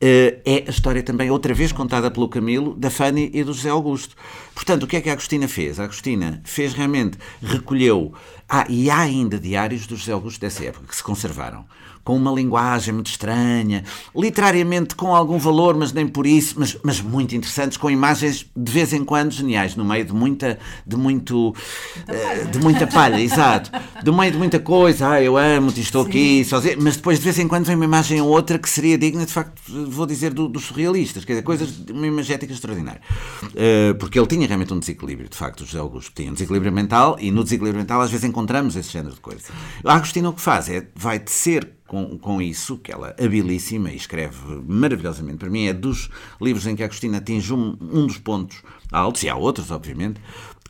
[0.00, 4.16] eh, é história também, outra vez contada pelo Camilo, da Fanny e do José Augusto.
[4.54, 5.78] Portanto, o que é que a Agostina fez?
[5.78, 8.14] A Agostina fez realmente, recolheu,
[8.48, 11.66] ah, e há ainda diários do José Augusto dessa época que se conservaram
[12.04, 13.84] com uma linguagem muito estranha,
[14.14, 18.72] literariamente com algum valor, mas nem por isso, mas, mas muito interessantes, com imagens de
[18.72, 23.70] vez em quando geniais, no meio de muita, de muito, uh, de muita palha, exato,
[24.04, 26.10] no meio de muita coisa, ah, eu amo-te, estou Sim.
[26.10, 28.96] aqui, sozinho, mas depois de vez em quando vem uma imagem ou outra que seria
[28.96, 33.00] digna, de facto, vou dizer, do, dos surrealistas, quer dizer, coisas de uma imagética extraordinária.
[33.44, 36.72] Uh, porque ele tinha realmente um desequilíbrio, de facto, o José Augusto tinha um desequilíbrio
[36.72, 39.44] mental e no desequilíbrio mental às vezes encontramos esse género de coisa.
[39.84, 43.90] A Agostina o que faz é, vai tecer com, com isso, que ela é habilíssima
[43.90, 45.38] e escreve maravilhosamente.
[45.38, 46.08] Para mim, é dos
[46.40, 50.20] livros em que a Agostina atinge um, um dos pontos altos, e há outros, obviamente.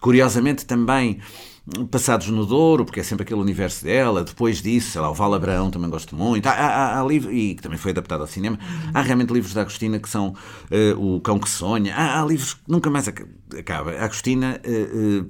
[0.01, 1.21] Curiosamente, também
[1.91, 4.25] passados no Douro, porque é sempre aquele universo dela.
[4.25, 6.47] Depois disso, sei lá, o Val Abraão também gosto muito.
[6.47, 8.59] Há, há, há livros, e que também foi adaptado ao cinema,
[8.95, 11.95] há realmente livros da Agostina que são uh, O Cão que Sonha.
[11.95, 13.07] Há, há, livros que nunca mais
[13.59, 13.93] acaba.
[13.93, 15.29] A Agostina uh, uh,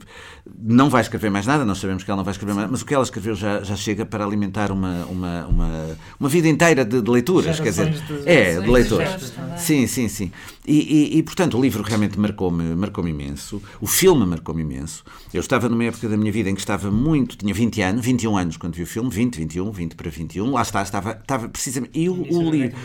[0.58, 2.86] não vai escrever mais nada, nós sabemos que ela não vai escrever mais, mas o
[2.86, 7.00] que ela escreveu já, já chega para alimentar uma, uma, uma, uma vida inteira de,
[7.00, 7.60] de leituras.
[7.60, 9.32] Quer dizer, é, de leitores.
[9.56, 10.32] Sim, sim, sim.
[10.66, 13.62] E, e, e, portanto, o livro realmente marcou-me marcou imenso.
[13.80, 15.02] O filme marcou-me imenso.
[15.32, 18.36] Eu estava numa época da minha vida em que estava muito, tinha 20 anos, 21
[18.36, 21.98] anos quando vi o filme, 20, 21, 20 para 21, lá está, estava, estava precisamente.
[21.98, 22.76] E o, o livro,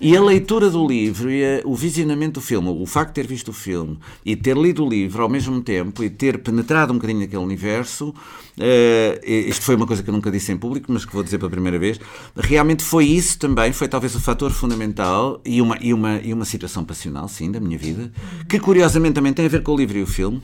[0.00, 3.26] e a leitura do livro, e a, o visionamento do filme, o facto de ter
[3.26, 6.96] visto o filme e ter lido o livro ao mesmo tempo e ter penetrado um
[6.96, 11.04] bocadinho naquele universo, uh, isto foi uma coisa que eu nunca disse em público, mas
[11.04, 11.98] que vou dizer pela primeira vez,
[12.36, 16.44] realmente foi isso também, foi talvez o fator fundamental e uma, e uma, e uma
[16.44, 18.12] situação passional, sim, da minha vida,
[18.48, 20.42] que curiosamente também tem a ver com o livro e o filme,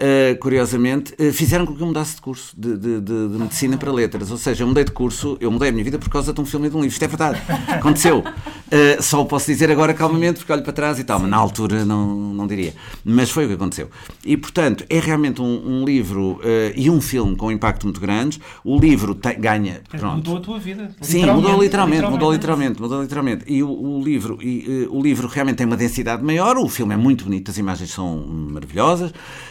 [0.00, 3.76] uh, curiosamente, uh, fizeram com que eu mudasse de curso de, de, de, de, medicina
[3.76, 4.30] para letras.
[4.30, 6.46] Ou seja, eu mudei de curso, eu mudei a minha vida por causa de um
[6.46, 6.92] filme e de um livro.
[6.92, 7.40] Isto é verdade.
[7.68, 8.18] Aconteceu.
[8.18, 11.22] Uh, só o posso dizer agora calmamente, porque olho para trás e tal, Sim.
[11.22, 12.74] mas na altura não, não diria.
[13.04, 13.90] Mas foi o que aconteceu.
[14.24, 16.40] E, portanto, é realmente um, um livro
[16.74, 18.40] e um filme com um impacto muito grandes.
[18.64, 19.82] O livro tem, ganha.
[19.90, 20.16] Pronto.
[20.16, 20.90] Mudou a tua vida.
[21.00, 23.44] Sim, mudou literalmente, mudou literalmente, mudou literalmente.
[23.46, 26.56] E o, o livro, e, o livro realmente tem uma densidade maior.
[26.58, 29.10] O filme é muito bonito, as imagens são maravilhosas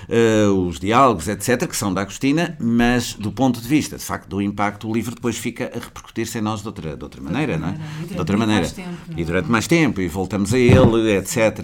[0.09, 4.27] uh, os diálogos, etc., que são da Agostina, mas do ponto de vista, de facto,
[4.27, 7.57] do impacto, o livro depois fica a repercutir-se em nós de outra, de outra maneira,
[7.57, 7.77] não é?
[8.05, 8.69] De outra maneira.
[8.69, 11.59] Tempo, e durante mais tempo, e voltamos a ele, etc.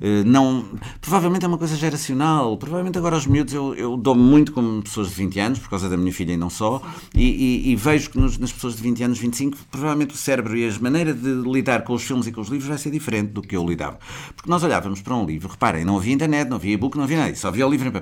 [0.00, 0.64] Eh, não,
[1.00, 5.08] provavelmente é uma coisa geracional, provavelmente agora aos miúdos eu, eu dou-me muito como pessoas
[5.08, 6.82] de 20 anos, por causa da minha filha e não só,
[7.14, 10.56] e, e, e vejo que nos, nas pessoas de 20 anos, 25, provavelmente o cérebro
[10.56, 13.30] e a maneira de lidar com os filmes e com os livros vai ser diferente
[13.32, 13.98] do que eu lidava.
[14.34, 17.18] Porque nós olhávamos para um livro, reparem, não havia internet, não havia e-book, não havia
[17.18, 17.99] nada, só havia o livro em papel.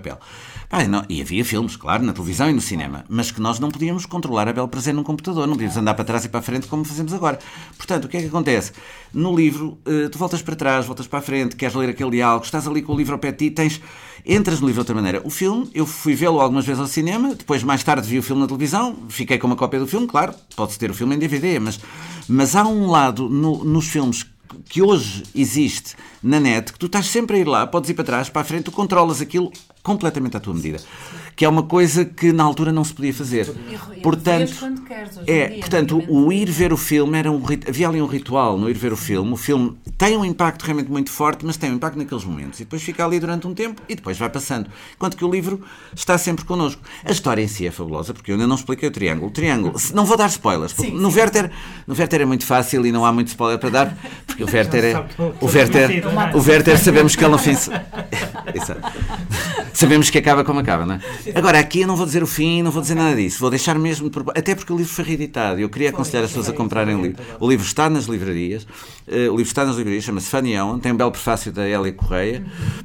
[0.88, 4.04] Não, e havia filmes, claro, na televisão e no cinema, mas que nós não podíamos
[4.04, 6.66] controlar a bel prazer num computador, não podíamos andar para trás e para a frente
[6.66, 7.38] como fazemos agora.
[7.76, 8.72] Portanto, o que é que acontece?
[9.12, 12.44] No livro, eh, tu voltas para trás, voltas para a frente, queres ler aquele diálogo,
[12.44, 13.80] estás ali com o livro ao pé de ti, tens,
[14.26, 15.22] entras no livro de outra maneira.
[15.24, 18.42] O filme, eu fui vê-lo algumas vezes ao cinema, depois mais tarde vi o filme
[18.42, 21.58] na televisão, fiquei com uma cópia do filme, claro, pode-se ter o filme em DVD,
[21.58, 21.80] mas,
[22.28, 24.26] mas há um lado no, nos filmes
[24.68, 28.04] que hoje existe na net, que tu estás sempre a ir lá, podes ir para
[28.04, 29.50] trás, para a frente, tu controlas aquilo
[29.82, 30.78] completamente à tua medida.
[31.38, 33.48] Que é uma coisa que na altura não se podia fazer.
[33.96, 38.02] E, portanto, queres, é, dia, portanto o ir ver o filme era um havia ali
[38.02, 39.32] um ritual no ir ver o filme.
[39.32, 42.58] O filme tem um impacto realmente muito forte, mas tem um impacto naqueles momentos.
[42.58, 44.68] E depois fica ali durante um tempo e depois vai passando.
[44.96, 45.62] Enquanto que o livro
[45.94, 46.82] está sempre connosco.
[47.04, 49.28] A história em si é fabulosa, porque eu ainda não expliquei o triângulo.
[49.28, 51.20] O triângulo, não vou dar spoilers, sim, no, sim.
[51.20, 51.52] Werther,
[51.86, 54.84] no Werther é muito fácil e não há muito spoiler para dar, porque o Werther
[54.84, 55.06] é.
[55.40, 56.02] O Werther,
[56.34, 57.70] o Werther sabemos que ele não fez.
[59.72, 61.00] Sabemos que acaba como acaba, não é?
[61.34, 63.40] Agora, aqui eu não vou dizer o fim, não vou dizer nada disso.
[63.40, 64.10] Vou deixar mesmo.
[64.34, 65.60] Até porque o livro foi reeditado.
[65.60, 67.22] Eu queria aconselhar as pessoas a comprarem o livro.
[67.40, 68.66] O livro está nas livrarias.
[69.08, 71.94] Uh, o livro está nas livrarias, chama-se Fanny Owen, tem um belo prefácio da Hélia
[71.94, 72.44] Correia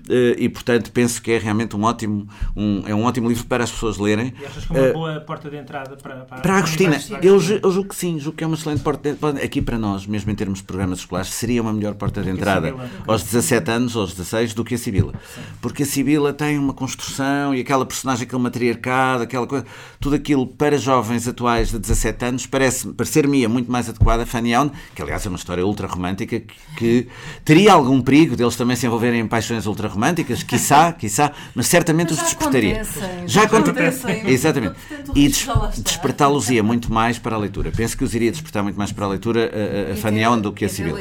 [0.09, 2.25] uh, e, portanto, penso que é realmente um ótimo,
[2.55, 4.33] um, é um ótimo livro para as pessoas lerem.
[4.41, 6.97] E achas que é uma uh, boa porta de entrada para, para, para a Agostina?
[7.21, 9.43] Eu, eu julgo que sim, julgo que é uma excelente porta de entrada.
[9.43, 12.73] Aqui para nós, mesmo em termos de programas escolares, seria uma melhor porta de entrada
[13.05, 15.13] aos 17 anos, aos 16, do que a Sibila.
[15.61, 19.65] Porque a Sibila tem uma construção e aquela personagem que aquele matriarcado, aquela coisa,
[19.99, 24.53] tudo aquilo para jovens atuais de 17 anos, parece, parecer-me muito mais adequada a Fanny
[24.53, 27.07] Allen, que aliás é uma história ultra romântica, que, que,
[27.45, 32.11] teria algum perigo deles também se envolverem em paixões ultra românticas, quiçá, quiçá, mas certamente
[32.11, 32.81] Mas os despertaria.
[32.81, 34.05] acontecem, já acontece.
[34.25, 34.75] Exatamente.
[35.15, 35.81] E lá está.
[35.81, 37.71] despertá-los-ia muito mais para a leitura.
[37.71, 40.41] Penso que os iria despertar muito mais para a leitura a, a, a Fanny Allen
[40.41, 40.97] do que a Sibyl.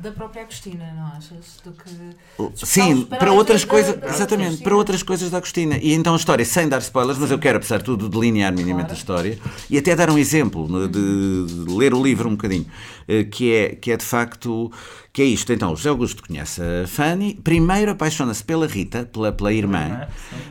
[0.00, 1.58] Da própria Agostina, não achas?
[1.64, 2.66] Do que...
[2.66, 4.64] Sim, Para para outras coisas, exatamente, Agostina.
[4.64, 5.78] para outras coisas da Agostina.
[5.78, 8.86] E então a história, sem dar spoilers, mas eu quero, apesar de tudo, delinear minimamente
[8.88, 8.94] Claro.
[8.94, 12.66] a história e até dar um exemplo de, de ler o livro um bocadinho,
[13.06, 14.70] eh, que é, que é de facto,
[15.12, 15.52] que é isto.
[15.52, 20.06] Então, o José Augusto conhece a Fanny, primeiro apaixona-se pela Rita, pela, pela irmã, Irmã,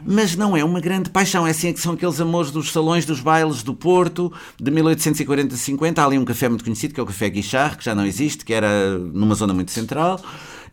[0.06, 3.20] mas não é uma grande paixão, é assim que são aqueles amores dos salões dos
[3.22, 7.30] bailes do Porto, de 1840-50, há ali um café muito conhecido, que é o Café
[7.30, 10.20] Guichard, que já não existe, que era numa zona muito central,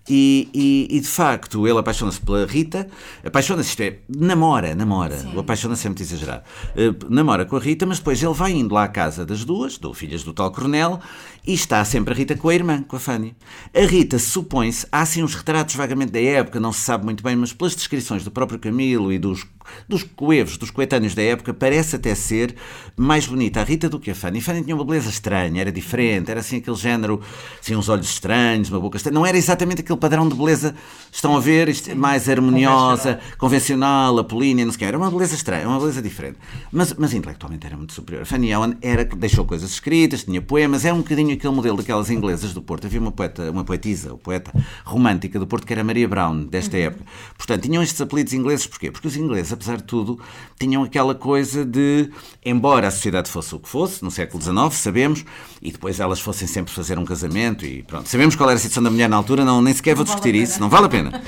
[0.07, 2.87] e, e- e, de facto ele apaixona-se pela Rita,
[3.25, 6.43] apaixona-se, isto é, namora, namora, o apaixona-se é muito exagerado,
[6.77, 9.79] Eh, namora com a Rita, mas depois ele vai indo lá à casa das duas,
[9.79, 11.01] do filhas do tal coronel,
[11.47, 13.37] e está sempre a Rita com a irmã, com a Fanny.
[13.75, 17.37] A Rita, supõe-se, há assim uns retratos vagamente da época, não se sabe muito bem,
[17.37, 19.47] mas pelas descrições do próprio Camilo e dos,
[19.87, 22.55] dos coevos, dos coetâneos da época, parece até ser
[22.97, 24.41] mais bonita a Rita do que a Fanny.
[24.41, 27.21] Fanny tinha uma beleza estranha, era diferente, era assim aquele género,
[27.61, 30.75] assim uns olhos estranhos, uma boca estranha, não era exatamente aquele padrão de beleza,
[31.13, 35.35] estão a ver, é mais harmoniosa, convencional, apolínea, não sei o quê, era uma beleza
[35.35, 36.39] estranha, uma beleza diferente.
[36.73, 38.23] Mas, mas intelectualmente era muito superior.
[38.23, 42.11] A Fanny Allen era, deixou coisas escritas, tinha poemas, é um bocadinho aquele modelo daquelas
[42.11, 42.87] inglesas do Porto.
[42.87, 44.53] Havia uma poeta, uma poetisa, ou poeta
[44.85, 47.05] romântica do Porto, que era Maria Brown, desta época.
[47.37, 48.91] Portanto, tinham estes apelidos ingleses, porquê?
[48.91, 50.21] Porque os ingleses, apesar de tudo,
[50.59, 52.11] tinham aquela coisa de,
[52.45, 55.25] embora a sociedade fosse o que fosse, no século XIX, sabemos,
[55.61, 58.83] e depois elas fossem sempre fazer um casamento, e pronto, sabemos qual era a situação
[58.83, 61.23] da mulher na altura, não, nem sequer vou vale discutir isso, não vale a pena.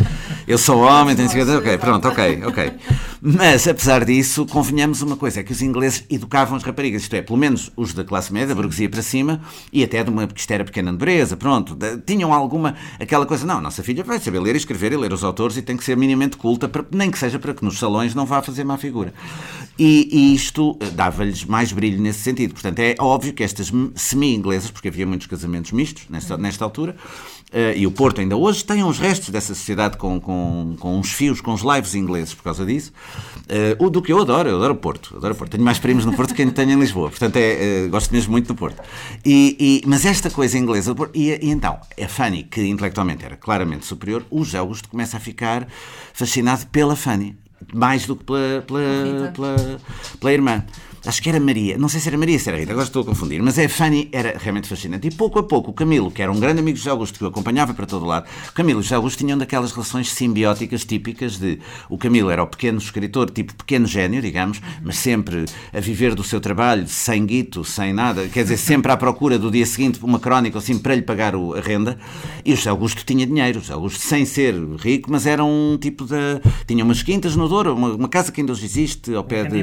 [0.47, 1.49] Eu sou homem, tenho sequer...
[1.49, 2.73] Ok, pronto, ok, ok.
[3.21, 7.23] Mas, apesar disso, convenhamos uma coisa, é que os ingleses educavam as raparigas, isto é,
[7.23, 9.41] pelo menos os da classe média, da burguesia para cima,
[9.73, 13.61] e até de uma, isto era pequena nobreza, pronto, de- tinham alguma, aquela coisa, não,
[13.61, 15.97] nossa filha vai saber ler e escrever e ler os autores e tem que ser
[15.97, 19.13] minimamente culta, para- nem que seja para que nos salões não vá fazer má figura.
[19.79, 22.55] E, e isto eh, dava-lhes mais brilho nesse sentido.
[22.55, 26.97] Portanto, é óbvio que estas semi-inglesas, porque havia muitos casamentos mistos nesta, nesta altura,
[27.77, 31.41] e o Porto ainda hoje tem uns restos dessa sociedade com, com, com uns fios,
[31.41, 32.93] com os lives ingleses por causa disso.
[33.49, 35.17] Eh, o do que eu adoro, eu adoro o Porto.
[35.17, 35.53] Adoro o Porto.
[35.53, 37.09] Tenho mais primos no Porto que tenho em Lisboa.
[37.09, 38.83] Portanto, é, eh, gosto mesmo muito do Porto.
[39.25, 43.25] E, e- mas esta coisa inglesa, do Porto- e, e então, a Fanny, que intelectualmente
[43.25, 45.67] era claramente superior, o José Augusto começa a ficar
[46.13, 47.37] fascinado pela Fanny.
[47.73, 49.57] Mais do que pela, pela, pela,
[50.21, 50.65] pela irmã.
[51.07, 53.05] Acho que era Maria, não sei se era Maria, se era Rita, agora estou a
[53.05, 55.07] confundir, mas a Fanny era realmente fascinante.
[55.07, 57.25] E pouco a pouco o Camilo, que era um grande amigo de José Augusto, que
[57.25, 61.39] o acompanhava para todo lado, o Camilo e José Augusto tinham daquelas relações simbióticas típicas
[61.39, 61.59] de.
[61.89, 66.25] O Camilo era o pequeno escritor, tipo pequeno gênio, digamos, mas sempre a viver do
[66.25, 70.19] seu trabalho, sem guito, sem nada, quer dizer, sempre à procura do dia seguinte uma
[70.19, 71.99] crónica assim para lhe pagar o- a renda.
[72.45, 75.79] E o José Augusto tinha dinheiro, o José Augusto sem ser rico, mas era um
[75.81, 76.15] tipo de.
[76.67, 79.63] tinha umas quintas no Douro, uma, uma casa que ainda hoje existe, ao pé de.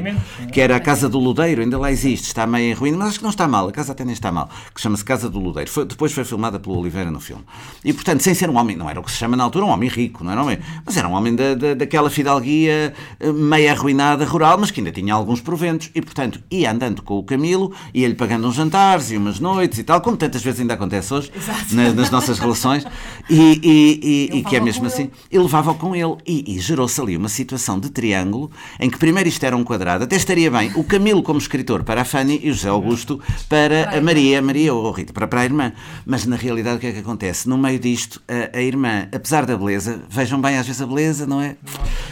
[0.52, 3.18] Que era a Casa do Ludeiro, ainda lá existe, está meio em ruína, mas acho
[3.18, 5.68] que não está mal, a casa até nem está mal, que chama-se Casa do Ludeiro.
[5.68, 7.42] Foi- depois foi filmada pelo Oliveira no filme.
[7.84, 9.70] E, portanto, sem ser um homem, não era o que se chama na altura um
[9.70, 13.32] homem rico, não era um homem, mas era um homem da, da- daquela fidalguia eh,
[13.32, 15.90] meio arruinada rural, mas que ainda tinha alguns proventos.
[15.94, 19.82] E, portanto, ia andando com o Camilo, ia-lhe pagando uns jantares e umas noites e
[19.82, 21.74] tal, como tantas vezes ainda acontece hoje, Exato.
[21.74, 22.86] na- nas nossas relações,
[23.28, 25.02] e, e- e- e que é mesmo assim.
[25.04, 25.12] ele.
[25.32, 26.16] E levava com ele.
[26.24, 30.04] E, e gerou-se ali uma situação de triângulo em que primeiro isto era um quadrado,
[30.04, 33.96] até estaria bem o Camilo como escritor para a Fanny e o José Augusto para
[33.96, 35.72] a Maria, Maria ou Rita, para, para a irmã.
[36.06, 37.48] Mas na realidade o que é que acontece?
[37.48, 41.26] No meio disto, a, a irmã, apesar da beleza, vejam bem às vezes a beleza,
[41.26, 41.56] não é?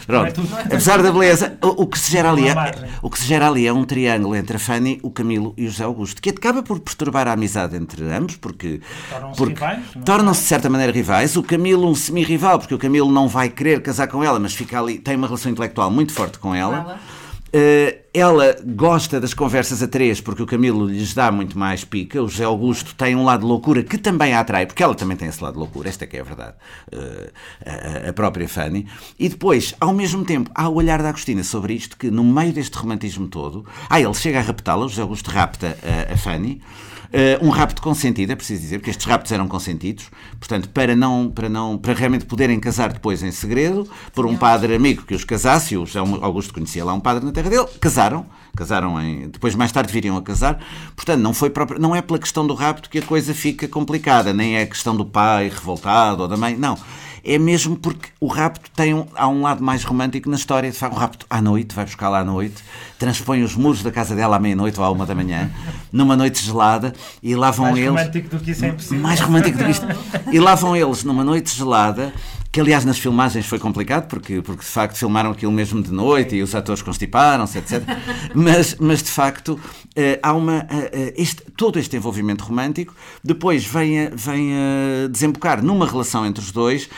[0.09, 0.35] não é Pronto.
[0.35, 0.57] tudo.
[0.57, 2.55] Apesar da beleza, o, o que se gera ali é,
[3.01, 5.71] o que se gera ali é um triângulo entre a Fanny, o Camilo e o
[5.71, 9.99] José Augusto, que acaba por perturbar a amizade entre ambos, porque, Tornam-se porque rivais, é?
[10.01, 11.37] tornam-se de certa maneira rivais.
[11.37, 14.81] O Camilo um semi-rival, porque o Camilo não vai querer casar com ela, mas fica
[14.81, 16.77] ali, tem uma relação intelectual muito forte com ela.
[16.79, 17.22] Ela.
[17.55, 22.23] Eh, ela gosta das conversas a três porque o Camilo lhes dá muito mais pica.
[22.23, 25.17] O José Augusto tem um lado de loucura que também a atrai, porque ela também
[25.19, 26.55] tem esse lado de loucura, esta é que é a verdade,
[26.91, 27.31] Eh,
[28.07, 28.87] a- a própria Fanny.
[29.19, 32.53] E depois, ao mesmo tempo, há o olhar da Agostina sobre isto, que no meio
[32.55, 35.77] deste romantismo todo, ah, ele chega a raptá-la, o José Augusto rapta
[36.09, 36.61] a, a Fanny.
[37.13, 41.31] Uh, um rapto consentido, é preciso dizer, porque estes raptos eram consentidos, portanto, para não,
[41.31, 45.23] para não, para realmente poderem casar depois em segredo, por um padre amigo que os
[45.23, 48.25] casasse, o José Augusto conhecia lá um padre na terra dele, casaram,
[48.57, 50.59] casaram em, depois mais tarde viriam a casar,
[50.97, 54.33] portanto, não foi próprio, não é pela questão do rapto que a coisa fica complicada,
[54.33, 56.79] nem é a questão do pai revoltado ou da mãe, não.
[57.25, 60.71] É mesmo porque o rapto tem um, há um lado mais romântico na história.
[60.71, 62.57] De facto, o rapto à noite, vai buscar lá à noite,
[62.99, 65.51] transpõe os muros da casa dela à meia-noite ou à uma da manhã,
[65.93, 67.89] numa noite gelada, e lá vão Mais eles.
[67.91, 68.99] romântico do que isso é impossível.
[69.01, 69.87] Mais romântico do que isto.
[70.33, 72.13] E lá vão eles numa noite gelada,
[72.53, 76.37] que aliás nas filmagens foi complicado, porque, porque de facto filmaram aquilo mesmo de noite
[76.37, 77.83] e os atores constiparam-se, etc.
[78.35, 79.59] Mas, mas de facto
[79.97, 80.67] eh, há uma.
[80.71, 86.25] eh, eh, este- todo este envolvimento romântico depois vem a, vem a desembocar numa relação
[86.27, 86.89] entre os dois.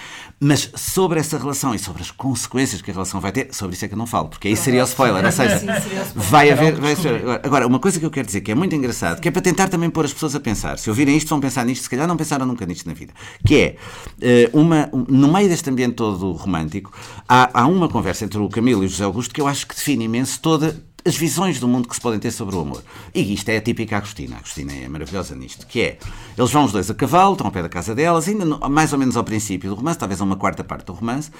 [0.40, 3.84] Mas sobre essa relação e sobre as consequências que a relação vai ter, sobre isso
[3.84, 5.24] é que eu não falo, porque aí seria o spoiler.
[5.24, 6.30] Ou seja, Sim, seria o spoiler.
[6.30, 6.74] vai haver.
[6.80, 9.30] vai ser- Agora, uma coisa que eu quero dizer que é muito engraçado, que é
[9.30, 10.78] para tentar também pôr as pessoas a pensar.
[10.78, 13.12] Se ouvirem isto, vão pensar nisto, se calhar não pensaram nunca nisto na vida.
[13.46, 13.76] Que é,
[14.20, 16.92] eh, uma, um- no meio deste ambiente todo romântico,
[17.28, 19.74] há, há uma conversa entre o Camilo e o José Augusto que eu acho que
[19.74, 22.82] define imenso toda as visões do mundo que se podem ter sobre o amor.
[23.14, 24.36] E isto é a típica Agostina.
[24.36, 25.98] A Agostina é maravilhosa nisto, que é,
[26.36, 28.92] eles vão os dois a cavalo, estão ao pé da casa delas, ainda no- mais
[28.92, 31.30] ou menos ao princípio do romance, talvez a uma quarta parte do romance,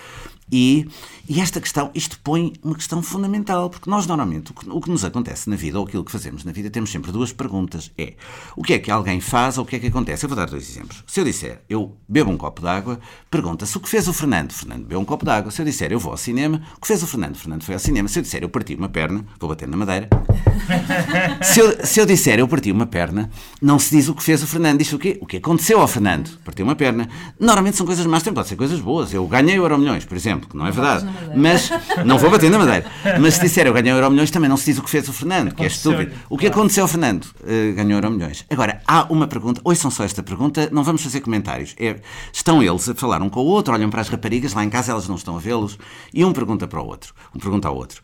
[0.50, 0.86] e,
[1.28, 4.90] e esta questão, isto põe uma questão fundamental, porque nós normalmente, o que, o que
[4.90, 7.90] nos acontece na vida, ou aquilo que fazemos na vida, temos sempre duas perguntas.
[7.96, 8.14] É,
[8.56, 10.24] o que é que alguém faz ou o que é que acontece?
[10.24, 11.02] Eu vou dar dois exemplos.
[11.06, 14.52] Se eu disser, eu bebo um copo d'água, pergunta-se o que fez o Fernando.
[14.52, 15.50] Fernando bebeu um copo d'água.
[15.50, 17.36] Se eu disser, eu vou ao cinema, o que fez o Fernando?
[17.36, 18.08] Fernando foi ao cinema.
[18.08, 20.08] Se eu disser, eu parti uma perna, vou bater na madeira.
[21.42, 23.30] Se eu, se eu disser eu parti uma perna,
[23.60, 25.18] não se diz o que fez o Fernando, diz o quê?
[25.20, 26.38] O que aconteceu ao Fernando.
[26.44, 27.08] Partiu uma perna.
[27.38, 29.12] Normalmente são coisas más, também pode ser coisas boas.
[29.12, 31.06] Eu ganhei o Euro Milhões, por exemplo, que não é verdade.
[31.34, 31.70] Mas
[32.04, 32.90] não vou bater na madeira.
[33.20, 35.12] Mas se disser eu ganhei Euro Milhões, também não se diz o que fez o
[35.12, 36.12] Fernando, que é estúpido.
[36.28, 37.26] O que aconteceu ao Fernando?
[37.46, 38.44] Eh, ganhou Euro Milhões.
[38.50, 41.74] Agora, há uma pergunta, ouçam só esta pergunta, não vamos fazer comentários.
[41.78, 41.96] É,
[42.32, 44.92] estão eles a falar um com o outro, olham para as raparigas, lá em casa
[44.92, 45.78] elas não estão a vê-los,
[46.12, 47.14] e um pergunta para o outro.
[47.34, 48.02] Um pergunta ao outro.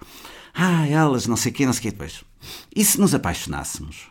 [0.55, 2.25] Ah, elas, não sei o quê, não sei o quê depois.
[2.75, 4.10] E se nos apaixonássemos?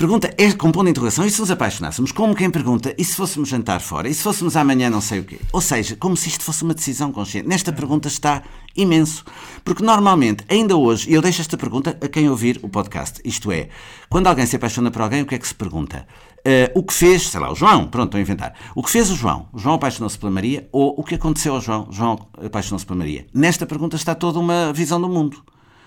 [0.00, 1.26] Pergunta é com ponto de interrogação.
[1.26, 2.10] E se nos apaixonássemos?
[2.10, 4.08] Como quem pergunta, e se fôssemos jantar fora?
[4.08, 5.38] E se fôssemos amanhã não sei o quê?
[5.52, 7.46] Ou seja, como se isto fosse uma decisão consciente.
[7.46, 8.42] Nesta pergunta está
[8.74, 9.22] imenso.
[9.62, 13.52] Porque normalmente, ainda hoje, e eu deixo esta pergunta a quem ouvir o podcast, isto
[13.52, 13.68] é,
[14.08, 16.06] quando alguém se apaixona por alguém, o que é que se pergunta?
[16.46, 18.54] Eh, o que fez, sei lá, o João, pronto, estou a inventar.
[18.74, 19.50] O que fez o João?
[19.52, 21.86] O João apaixonou-se pela Maria ou o que aconteceu ao João?
[21.90, 23.26] O João apaixonou-se pela Maria.
[23.34, 25.44] Nesta pergunta está toda uma visão do mundo.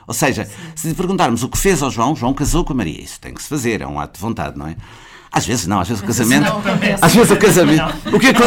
[0.08, 3.02] Ou seja, se lhe perguntarmos o que fez ao João, João casou com a Maria.
[3.02, 4.76] Isso tem que se fazer, é um ato de vontade, não é?
[5.32, 6.44] Às vezes não, às vezes o casamento.
[6.44, 6.62] não.
[7.02, 7.84] Às vezes o casamento.
[8.16, 8.44] O que, aco-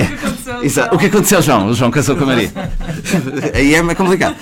[0.50, 0.86] aconteceu Exato.
[0.88, 0.96] João?
[0.96, 1.66] o que aconteceu ao João?
[1.68, 2.50] O João casou com a Maria.
[3.54, 4.36] Aí é mais complicado.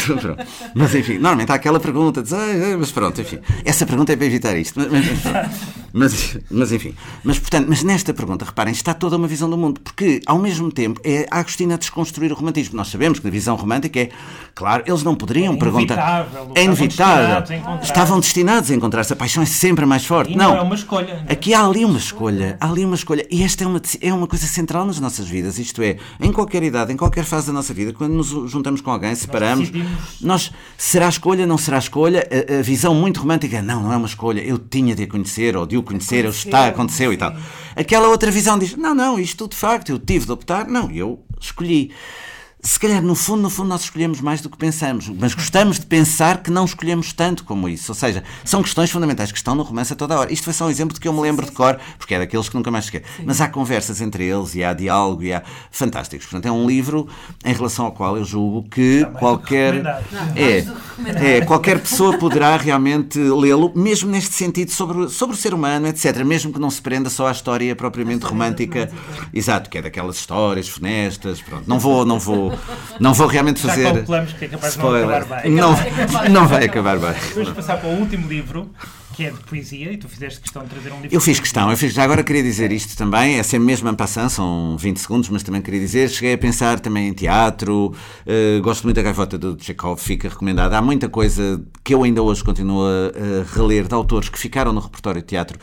[0.74, 3.38] Mas enfim, normalmente há aquela pergunta, diz, "Ah, ah", mas pronto, enfim.
[3.64, 4.78] Essa pergunta é para evitar isto.
[4.78, 5.22] Mas, mas,
[5.92, 6.94] mas, mas, enfim.
[7.24, 9.80] Mas portanto, mas nesta pergunta, reparem, está toda uma visão do mundo.
[9.80, 12.76] Porque ao mesmo tempo é a Agostina a desconstruir o romantismo.
[12.76, 14.10] Nós sabemos que na visão romântica é,
[14.54, 15.94] claro, eles não poderiam É perguntar.
[15.94, 17.40] inevitável, É estavam inevitável.
[17.40, 17.84] destinados a encontrar-se.
[17.90, 19.12] Estavam destinados a encontrar-se.
[19.12, 20.32] A paixão é sempre mais forte.
[20.32, 21.24] E não é uma escolha.
[21.28, 23.26] Aqui há ali uma escolha, há ali uma escolha.
[23.30, 25.39] E esta é uma, é uma coisa central nas nossas vidas.
[25.48, 28.90] Isto é, em qualquer idade, em qualquer fase da nossa vida, quando nos juntamos com
[28.90, 30.20] alguém, separamos, decidimos.
[30.20, 32.26] nós, será escolha, não será escolha?
[32.30, 35.06] A, a visão muito romântica, é, não, não é uma escolha, eu tinha de a
[35.06, 37.34] conhecer, ou de o conhecer, ou está, aconteceu e tal.
[37.74, 41.22] Aquela outra visão diz, não, não, isto de facto, eu tive de optar, não, eu
[41.40, 41.90] escolhi.
[42.62, 45.86] Se calhar, no fundo, no fundo, nós escolhemos mais do que pensamos, mas gostamos de
[45.86, 47.90] pensar que não escolhemos tanto como isso.
[47.90, 50.32] Ou seja, são questões fundamentais que estão no romance a toda hora.
[50.32, 52.48] Isto foi só um exemplo de que eu me lembro de cor, porque é daqueles
[52.48, 53.04] que nunca mais esquece.
[53.24, 56.26] Mas há conversas entre eles e há diálogo e há fantásticos.
[56.26, 57.08] Portanto, é um livro
[57.44, 60.02] em relação ao qual eu julgo que qualquer
[60.36, 65.86] é, é qualquer pessoa poderá realmente lê-lo, mesmo neste sentido sobre, sobre o ser humano,
[65.86, 66.22] etc.
[66.24, 68.90] Mesmo que não se prenda só à história propriamente romântica.
[69.32, 71.40] Exato, que é daquelas histórias funestas.
[71.40, 72.49] Pronto, não vou, não vou,
[72.98, 73.92] não vou realmente Já fazer.
[73.92, 75.52] calculamos que é capaz não acabar bem.
[75.52, 77.14] Não, Acabar- não vai acabar bem.
[77.34, 78.70] Vamos passar para o último livro,
[79.14, 81.14] que é de poesia, e tu fizeste questão de trazer um livro.
[81.14, 83.94] Eu fiz questão, eu fiz, já agora queria dizer isto também, é sempre mesmo en
[83.94, 87.94] passant, são 20 segundos, mas também queria dizer, cheguei a pensar também em teatro,
[88.26, 90.78] eh, gosto muito da gaivota do Chekhov, fica recomendada.
[90.78, 93.08] Há muita coisa que eu ainda hoje continuo a,
[93.50, 95.58] a reler de autores que ficaram no repertório de teatro.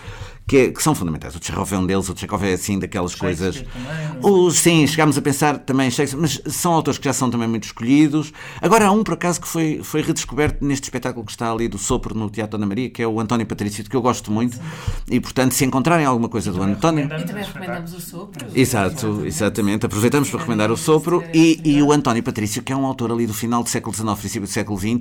[0.48, 1.36] Que, é- que são fundamentais.
[1.36, 3.64] O Chekhov é um deles, o Chekhov é assim daquelas coisas.
[4.22, 7.48] O, sim, chegámos a pensar também em Shakespeare, mas são autores que já são também
[7.48, 8.32] muito escolhidos.
[8.62, 11.78] Agora há um, por acaso, que foi, foi redescoberto neste espetáculo que está ali do
[11.78, 14.58] Sopro no Teatro Ana Maria, que é o António Patrício, de que eu gosto muito.
[15.12, 17.06] E, portanto, se encontrarem alguma coisa do António.
[17.06, 18.48] E também Recomendamos recomendamos o sopro.
[18.56, 19.86] Exato, exatamente.
[19.86, 23.28] Aproveitamos para recomendar o Sopro e, e o António Patrício, que é um autor ali
[23.28, 25.00] do final do século XIX, princípio do século XX,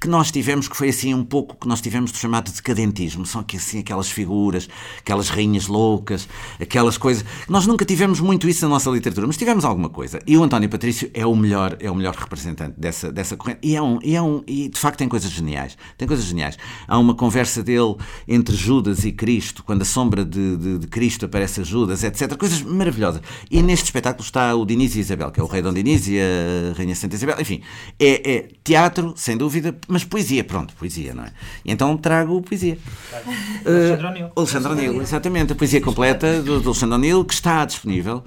[0.00, 3.24] que nós tivemos, que foi assim um pouco que nós tivemos de chamado de decadentismo.
[3.24, 6.28] São aqui, assim aquelas figuras aquelas rainhas loucas,
[6.60, 7.24] aquelas coisas.
[7.48, 10.20] Nós nunca tivemos muito isso na nossa literatura, mas tivemos alguma coisa.
[10.26, 13.60] E o António Patrício é o melhor, é o melhor representante dessa, dessa corrente.
[13.62, 15.76] E, é um, e, é um, e de facto tem coisas geniais.
[15.96, 16.56] Tem coisas geniais.
[16.86, 17.96] Há uma conversa dele
[18.26, 22.36] entre Judas e Cristo, quando a sombra de, de, de Cristo aparece a Judas, etc.
[22.36, 23.22] Coisas maravilhosas.
[23.50, 26.18] E neste espetáculo está o Diniz e Isabel, que é o rei Dom Diniz e
[26.18, 27.36] a Rainha Santa Isabel.
[27.40, 27.62] Enfim,
[27.98, 31.32] é, é teatro, sem dúvida, mas poesia, pronto, poesia, não é?
[31.64, 32.78] E então trago poesia.
[33.12, 34.22] Alexandre.
[34.22, 38.22] Uh, Alexandre O'Neill, exatamente, a poesia completa do, do Alexandre O'Neill, que está disponível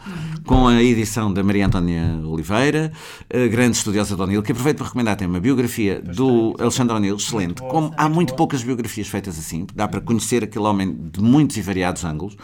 [0.45, 2.91] com a edição da Maria Antónia Oliveira,
[3.33, 7.15] a grande estudiosa de O'Neill, que aproveito para recomendar tem uma biografia do Alexandre O'Neill,
[7.15, 7.61] excelente.
[7.61, 11.61] Como há muito poucas biografias feitas assim, dá para conhecer aquele homem de muitos e
[11.61, 12.35] variados ângulos.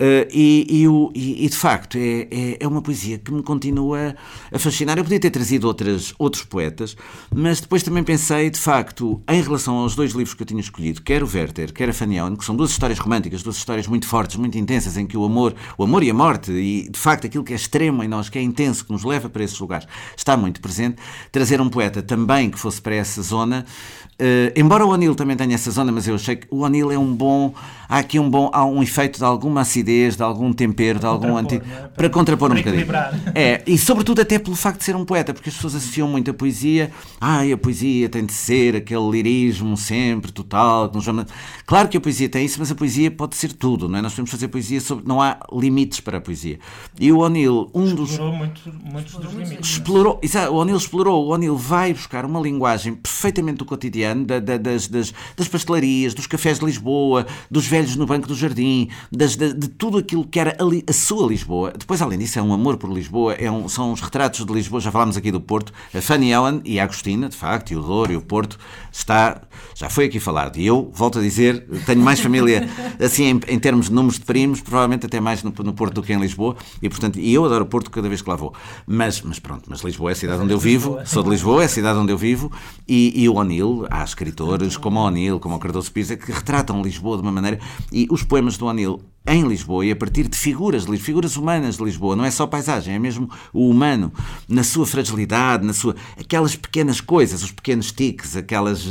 [0.00, 0.80] Uh, e, e
[1.14, 4.16] e, de facto é, é, é uma poesia que me continua
[4.50, 4.96] a fascinar.
[4.96, 6.96] Eu podia ter trazido outras, outros poetas,
[7.34, 11.02] mas depois também pensei, de facto, em relação aos dois livros que eu tinha escolhido,
[11.02, 14.06] quer o Werther, quer a Fanny Owen, que são duas histórias românticas, duas histórias muito
[14.06, 17.26] fortes, muito intensas, em que o amor, o amor e a morte, e de facto
[17.26, 19.86] aquilo que é extremo em nós, que é intenso, que nos leva para esses lugares,
[20.16, 20.96] está muito presente.
[21.30, 23.66] Trazer um poeta também que fosse para essa zona,
[24.20, 26.98] eh, embora o O'Neill também tenha essa zona, mas eu achei que o O'Neill é
[26.98, 27.52] um bom.
[27.88, 28.50] Há aqui um bom.
[28.52, 31.56] Há um efeito de alguma acidez, de algum tempero, de algum anti.
[31.58, 31.78] não é?
[31.80, 32.82] Para, Para- contrapor um para bocadinho.
[32.82, 33.14] equilibrar.
[33.34, 36.30] É, e sobretudo até pelo facto de ser um poeta, porque as pessoas associam muito
[36.30, 36.90] a poesia.
[37.20, 40.88] Ai, a poesia tem de ser aquele lirismo sempre total.
[40.88, 41.26] que nos vamos-
[41.66, 44.02] Claro que a poesia tem isso, mas a poesia pode ser tudo, não é?
[44.02, 45.06] Nós podemos fazer poesia sobre.
[45.06, 46.58] Não há limites para a poesia.
[46.98, 49.70] E o O'Neill, um dos Explorou muito, muitos dos limites.
[49.70, 54.38] explorou, exato, o O'Neill explorou, o O'Neill vai buscar uma linguagem perfeitamente do cotidiano, da-
[54.40, 58.88] da- das, das, das pastelarias, dos cafés de Lisboa, dos velhos no banco do jardim,
[59.10, 60.56] das- da- de tudo aquilo que era
[60.88, 61.72] a, sua Lisboa.
[61.76, 64.80] Depois, além disso, é um amor por Lisboa, é um- são os retratos de Lisboa,
[64.80, 67.82] já falámos aqui do Porto, a Fanny Owen e a Agostina, de facto, e o
[67.82, 68.58] Douro e o Porto,
[68.92, 69.40] está,
[69.74, 70.56] já foi aqui falado.
[70.58, 72.68] E eu, volto a dizer, tenho mais família,
[73.00, 76.02] assim, em, em termos de números de primos, provavelmente até mais no, no Porto do
[76.02, 78.52] que em Lisboa, e portanto, e eu adoro o Porto cada vez que lá vou.
[78.86, 81.66] Mas, mas pronto, mas Lisboa é a cidade onde eu vivo, sou de Lisboa, é
[81.66, 82.50] a cidade onde eu vivo,
[82.88, 86.82] e, e o O'Neill, há escritores como o O'Neill, como o Cardoso Pires, que retratam
[86.82, 87.58] Lisboa de uma maneira,
[87.92, 91.84] e os poemas do O'Neill em Lisboa e a partir de figuras, figuras humanas de
[91.84, 94.12] Lisboa, não é só paisagem, é mesmo o humano,
[94.48, 98.86] na sua fragilidade, na sua aquelas pequenas coisas, os pequenos tiques, aquelas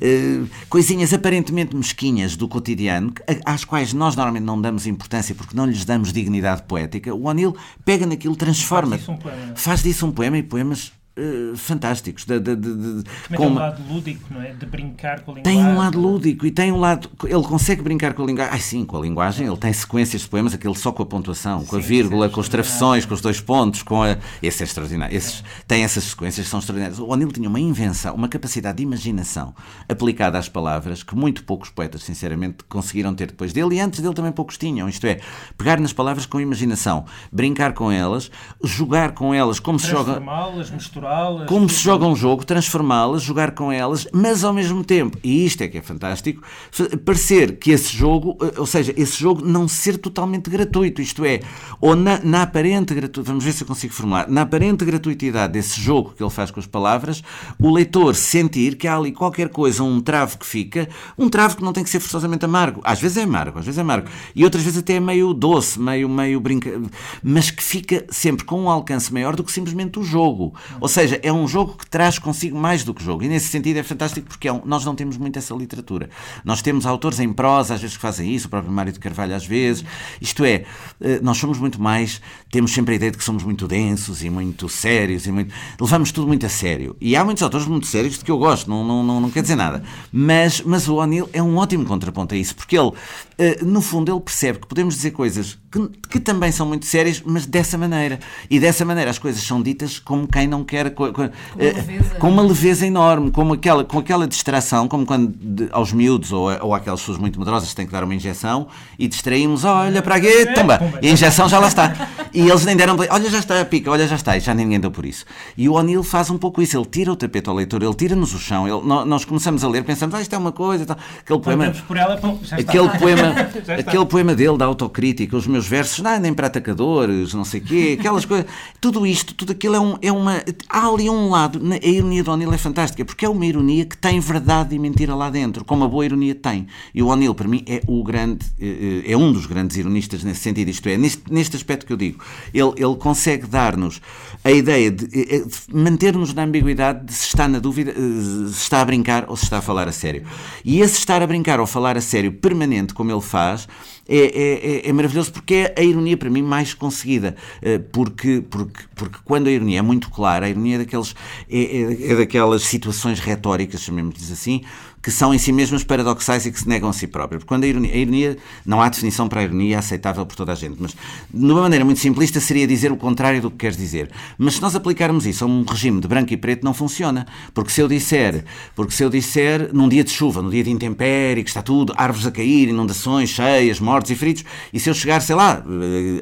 [0.00, 3.12] eh, coisinhas aparentemente mesquinhas do cotidiano,
[3.44, 7.14] às quais nós normalmente não damos importância porque não lhes damos dignidade poética.
[7.14, 11.56] O O'Neill pega naquilo, transforma, disso um poema, faz disso um poema e poemas eh,
[11.56, 14.52] fantásticos, de, de- de- Também com tem um lado lúdico, não é?
[14.52, 15.60] De brincar com a linguagem.
[15.62, 17.10] tem um lado lúdico e tem um lado.
[17.24, 18.52] Ele consegue brincar com a linguagem.
[18.52, 19.46] Ai sim, com a linguagem.
[19.46, 22.28] Ele tem sequências de poemas, aquele só com a pontuação, com a Sim, vírgula, é
[22.28, 24.16] com os travessões, com os dois pontos, com a.
[24.42, 25.16] Esse é extraordinário.
[25.16, 26.98] Esses, tem essas sequências que são extraordinárias.
[26.98, 29.54] O O'Neill tinha uma invenção, uma capacidade de imaginação
[29.88, 34.14] aplicada às palavras que muito poucos poetas, sinceramente, conseguiram ter depois dele e antes dele
[34.14, 34.88] também poucos tinham.
[34.88, 35.20] Isto é,
[35.56, 38.30] pegar nas palavras com imaginação, brincar com elas,
[38.62, 40.70] jogar com elas como se joga Transformá-las,
[41.08, 41.48] misturá-las.
[41.48, 45.62] como se joga um jogo, transformá-las, jogar com elas, mas ao mesmo tempo, e isto
[45.62, 49.66] é que é fantástico, fa- parecer que esse jogo, eh, ou seja, esse jogo não
[49.66, 51.40] ser totalmente gratuito, isto é,
[51.80, 55.80] ou na, na aparente gratuidade, vamos ver se eu consigo formular, na aparente gratuitidade desse
[55.80, 57.22] jogo que ele faz com as palavras,
[57.58, 61.62] o leitor sentir que há ali qualquer coisa, um travo que fica, um travo que
[61.64, 64.44] não tem que ser forçosamente amargo, às vezes é amargo, às vezes é amargo, e
[64.44, 66.80] outras vezes até é meio doce, meio, meio brinca,
[67.22, 70.54] mas que fica sempre com um alcance maior do que simplesmente o jogo.
[70.80, 73.22] Ou seja, é um jogo que traz consigo mais do que jogo.
[73.22, 76.08] E nesse sentido é fantástico porque é um- nós não temos muito essa literatura.
[76.44, 79.34] Nós temos autores em prosa, às vezes que fazem isso, o próprio Mário de Carvalho
[79.34, 79.84] às vezes.
[80.20, 80.64] Isto é,
[81.00, 82.20] eh, nós somos muito mais,
[82.50, 85.52] temos sempre a ideia de que somos muito densos e muito sérios e muito.
[85.80, 86.96] Levamos tudo muito a sério.
[87.00, 89.42] E há muitos autores muito sérios de que eu gosto, não, não, não, não quer
[89.42, 89.82] dizer nada.
[90.12, 92.92] Mas, mas o O'Neill é um ótimo contraponto a isso, porque ele,
[93.38, 97.22] eh, no fundo, ele percebe que podemos dizer coisas que, que também são muito sérias,
[97.24, 98.18] mas dessa maneira.
[98.50, 100.87] E dessa maneira as coisas são ditas como quem não quer.
[100.90, 102.14] Co- co- eh, leveza.
[102.16, 106.50] com uma leveza enorme, como aquela, com aquela distração, como quando de- aos miúdos ou,
[106.62, 108.66] ou àquelas pessoas muito medrosas têm que dar uma injeção
[108.98, 111.92] e distraímos, olha para aqui, tumba, e a injeção já lá está.
[112.32, 114.78] E eles nem deram, olha já está a pica, olha já está, e já ninguém
[114.80, 115.24] deu por isso.
[115.56, 118.34] E o O'Neill faz um pouco isso, ele tira o tapete ao leitor, ele tira-nos
[118.34, 120.86] o chão, ele- nó- nós começamos a ler, pensamos, ah, isto é uma coisa, e
[120.86, 120.96] tal.
[121.20, 121.64] aquele poema.
[121.98, 122.70] Ela, pum, já está.
[122.72, 123.34] Aquele poema,
[123.78, 127.64] aquele poema dele da autocrítica, os meus versos, não, nem para atacadores, não sei o
[127.64, 128.46] quê, aquelas coisas,
[128.80, 130.42] tudo isto, tudo aquilo é, um, é uma.
[130.70, 133.96] Há ali um lado, a ironia do O'Neill é fantástica, porque é uma ironia que
[133.96, 136.66] tem verdade e mentira lá dentro, como a boa ironia tem.
[136.94, 140.22] E o O'Neill, para mim, é o grande, eh, eh, é um dos grandes ironistas
[140.22, 144.02] nesse sentido, isto é, neste, neste aspecto que eu digo, ele, ele consegue dar-nos
[144.44, 148.82] a ideia de, eh, de manter-nos na ambiguidade de se está na dúvida, se está
[148.82, 150.24] a brincar ou se está a falar a sério.
[150.62, 153.66] E esse estar a brincar ou falar a sério permanente, como ele faz,
[154.08, 157.36] é, é, é, maravilhoso porque é a ironia para mim mais conseguida.
[157.60, 161.14] Eh, porque, porque, porque quando a ironia é muito clara, a ironia é, daqueles,
[161.50, 164.62] é, é, é daquelas situações retóricas, chamemos-lhes assim,
[165.02, 167.40] que são em si mesmas paradoxais e que se negam a si próprias.
[167.40, 168.36] Porque quando a ironia, a ironia,
[168.66, 170.94] não há definição para a ironia aceitável por toda a gente, mas
[171.32, 174.10] de uma maneira muito simplista seria dizer o contrário do que queres dizer.
[174.36, 177.26] Mas se nós aplicarmos isso a um regime de branco e preto, não funciona.
[177.54, 178.44] Porque se eu disser,
[178.74, 181.92] porque se eu disser num dia de chuva, num dia de intempérie, que está tudo,
[181.96, 185.62] árvores a cair, inundações cheias, mortos e feridos, e se eu chegar, sei lá,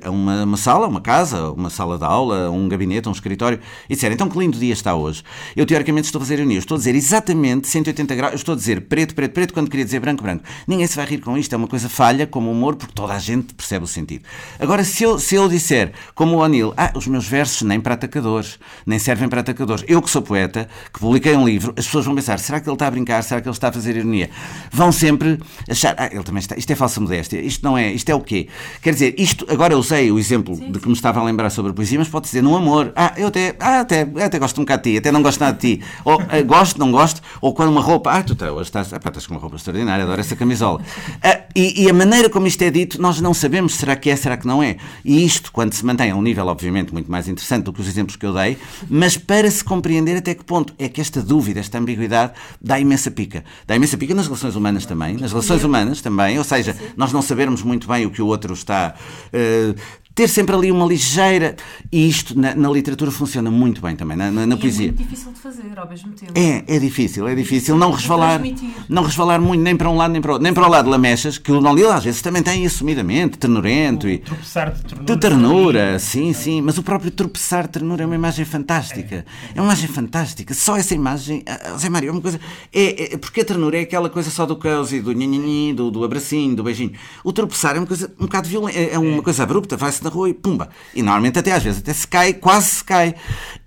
[0.04, 3.58] a uma, uma sala, uma casa, uma sala de aula, um gabinete, um escritório,
[3.88, 5.22] e disser, então que lindo dia está hoje,
[5.54, 8.65] eu teoricamente estou a fazer ironia, estou a dizer exatamente 180 graus, estou a dizer
[8.66, 10.42] dizer preto, preto, preto, quando queria dizer branco, branco.
[10.66, 13.18] Ninguém se vai rir com isto, é uma coisa falha, como humor, porque toda a
[13.18, 14.24] gente percebe o sentido.
[14.58, 17.94] Agora, se eu, se eu disser, como o O'Neill, ah, os meus versos nem para
[17.94, 19.84] atacadores, nem servem para atacadores.
[19.86, 22.74] Eu que sou poeta, que publiquei um livro, as pessoas vão pensar, será que ele
[22.74, 23.22] está a brincar?
[23.22, 24.30] Será que ele está a fazer ironia?
[24.72, 25.38] Vão sempre
[25.68, 28.20] achar, ah, ele também está, isto é falsa modéstia, isto não é, isto é o
[28.20, 28.48] quê?
[28.82, 31.50] Quer dizer, isto, agora eu usei o exemplo sim, de que me estava a lembrar
[31.50, 34.60] sobre a poesia, mas pode dizer no amor, ah, eu até, ah, até, até gosto
[34.60, 37.22] um bocado de ti, até não gosto nada de ti, ou ah, gosto, não gosto,
[37.40, 40.04] ou quando uma roupa, ah, tu tá, estás, ah, pá, estás com uma roupa extraordinária,
[40.04, 40.80] adoro essa camisola.
[41.22, 44.16] Ah, e, e, a maneira como isto é dito, nós não sabemos será que é,
[44.16, 44.76] será que não é.
[45.02, 47.88] E isto, quando se mantém a um nível, obviamente, muito mais interessante do que os
[47.88, 48.58] exemplos que eu dei,
[48.90, 53.10] mas para se compreender até que ponto é que esta dúvida, esta ambiguidade, dá imensa
[53.10, 53.42] pica.
[53.66, 57.22] Dá imensa pica nas relações humanas também, nas relações humanas também, ou seja, nós não
[57.22, 58.94] sabermos muito bem o que o outro está.
[59.32, 59.74] Uh,
[60.16, 61.54] ter sempre ali uma ligeira.
[61.92, 64.88] E isto na, na literatura funciona muito bem também, na, na, na poesia.
[64.88, 66.32] É muito difícil de fazer ao mesmo tempo.
[66.34, 67.76] É, é difícil, é difícil.
[67.76, 68.40] Não resvalar,
[68.88, 70.42] não resvalar muito, nem para um lado nem para o outro.
[70.42, 74.08] Nem para o lado de lamechas, que o Nolil às vezes também tem assumidamente, ternurento.
[74.08, 75.04] O e, tropeçar de ternura.
[75.04, 76.60] De ternura, sim, sim.
[76.60, 79.24] Mas o próprio tropeçar de ternura é uma imagem fantástica.
[79.54, 80.52] É, é uma imagem fantástica.
[80.54, 81.44] Só essa imagem,
[81.78, 82.40] Zé Mário, é uma coisa.
[82.74, 86.04] É, é, porque a ternura é aquela coisa só do cozy, do nhinhinhin, do, do
[86.04, 86.94] abracinho, do beijinho.
[87.22, 90.10] O tropeçar é uma coisa um bocado violenta, é, é uma coisa abrupta, vai-se na
[90.10, 90.68] rua e pumba.
[90.96, 93.10] E normalmente até às vezes até se cai, quase se cai.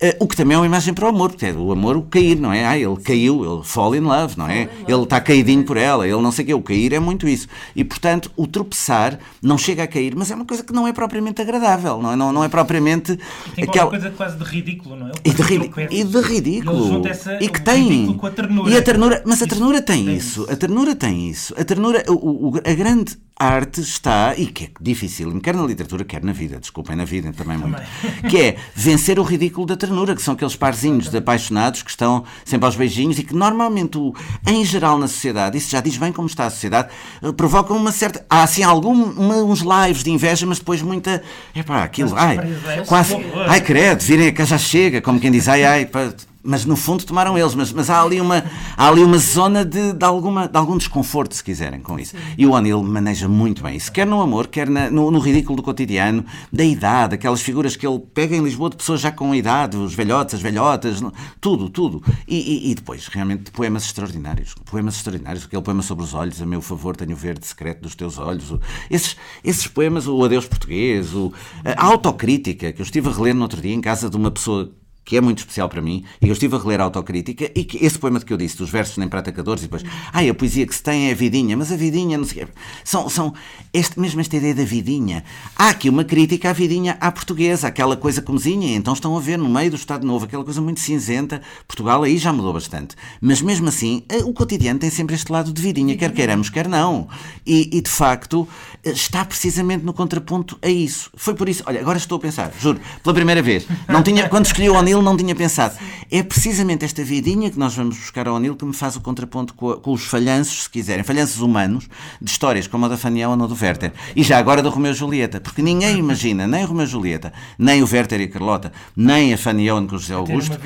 [0.04, 2.02] Uh, o que também é uma imagem para o amor, porque é o amor o
[2.02, 2.66] cair, não é?
[2.66, 4.68] Ah, ele caiu, ele fall in love, não é?
[4.86, 6.54] Ele está caidinho por ela, ele não sei o quê.
[6.54, 7.48] O cair é muito isso.
[7.76, 10.94] E portanto, o tropeçar não chega a cair, mas é uma coisa que não é
[10.94, 13.18] propriamente agradável, não é, não, não é propriamente.
[13.56, 15.12] Tem aquela coisa quase de ridículo, não é?
[15.24, 15.88] E de, ridículo.
[15.90, 17.02] E de ridículo.
[17.40, 18.20] E, que tem.
[18.22, 18.72] A ternura.
[18.72, 20.48] E a ternura, mas a ternura tem isso.
[20.50, 21.54] A ternura tem isso.
[21.58, 26.04] A ternura, o, o, a grande arte está, e que é difícil, quer na literatura,
[26.04, 27.72] quer na vida, desculpem, na vida também, também.
[27.72, 31.90] muito, que é vencer o ridículo da ternura, que são aqueles parzinhos de apaixonados que
[31.90, 33.98] estão sempre aos beijinhos e que normalmente,
[34.46, 36.90] em geral na sociedade, isso já diz bem como está a sociedade,
[37.24, 38.26] eh, provocam uma certa.
[38.30, 41.24] Há assim alguns lives de inveja, mas depois muita.
[41.56, 42.14] É pá, aquilo.
[42.18, 42.38] Ai,
[42.86, 43.16] quase.
[43.48, 46.14] Ai, credo, virem a já chega, como quem diz, ai, ai, pá,
[46.44, 48.44] mas no fundo tomaram eles, mas, mas há, ali uma,
[48.78, 52.12] há ali uma zona de, de, alguma, de algum desconforto, se quiserem, com isso.
[52.12, 52.24] Sim.
[52.38, 55.58] E o O'Neill maneja muito bem isso, quer no amor, quer na, no, no, ridículo
[55.58, 59.36] do cotidiano, da idade, aquelas figuras que ele pega em Lisboa de pessoas já com
[59.36, 61.02] idade, os velhotes, as velhotas,
[61.42, 62.02] tudo, tudo.
[62.28, 66.46] E, e, e depois, realmente, poemas extraordinários, poemas extraordinários, aquele poema sobre os olhos, a
[66.46, 68.54] meu favor, tenho o verde secreto dos teus olhos.
[68.90, 71.34] Esses, esses poemas, o Adeus Português, o,
[71.66, 74.72] a autocrítica, que eu estive a reler no outro dia em casa de uma pessoa
[75.10, 77.84] que é muito especial para mim, e eu estive a reler a autocrítica, e que
[77.84, 79.84] esse poema que eu disse, dos versos nem para atacadores, e depois,
[80.14, 82.45] ai, a poesia que se tem é a vidinha, mas a vidinha, não sei.
[82.84, 83.34] São, são
[83.74, 85.24] este, mesmo esta ideia da vidinha.
[85.55, 89.39] Há aqui uma crítica à vidinha à portuguesa, aquela coisa comezinha, então estão a ver
[89.39, 91.41] no meio do Estado Novo, aquela coisa muito cinzenta.
[91.68, 92.95] Portugal aí já mudou bastante.
[93.20, 96.68] Mas mesmo assim, eh, o cotidiano tem sempre este lado de vidinha, quer queiramos, quer
[96.68, 97.07] não.
[97.47, 98.47] E, e de facto,
[98.84, 101.10] está precisamente no contraponto a isso.
[101.16, 104.46] Foi por isso, olha, agora estou a pensar, juro, pela primeira vez, não tinha, quando
[104.46, 105.76] escolhi o O'Neill não tinha pensado.
[106.12, 109.54] É precisamente esta vidinha que nós vamos buscar ao O'Neill que me faz o contraponto
[109.54, 111.88] com, a, com, os falhanços, se quiserem, falhanços humanos,
[112.22, 113.92] de histórias como a da Fanny Ellen ou do Werther.
[114.16, 117.34] E já agora do Romeu e Julieta, porque ninguém imagina, nem o Romeu e Julieta,
[117.58, 120.58] nem o Werther e a Carlota, nem a Fanny Ellen com o José Augusto,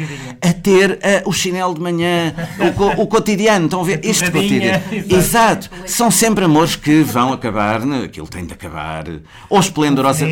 [0.41, 2.33] a ter uh, o chinelo de manhã,
[2.97, 3.65] o, o cotidiano.
[3.65, 3.99] Estão a ver?
[4.03, 4.83] Este cotidiano.
[5.09, 5.69] Exato.
[5.85, 7.81] São sempre amores que vão acabar?
[8.03, 9.05] Aquilo tem de acabar,
[9.49, 10.25] ou esplendorosa.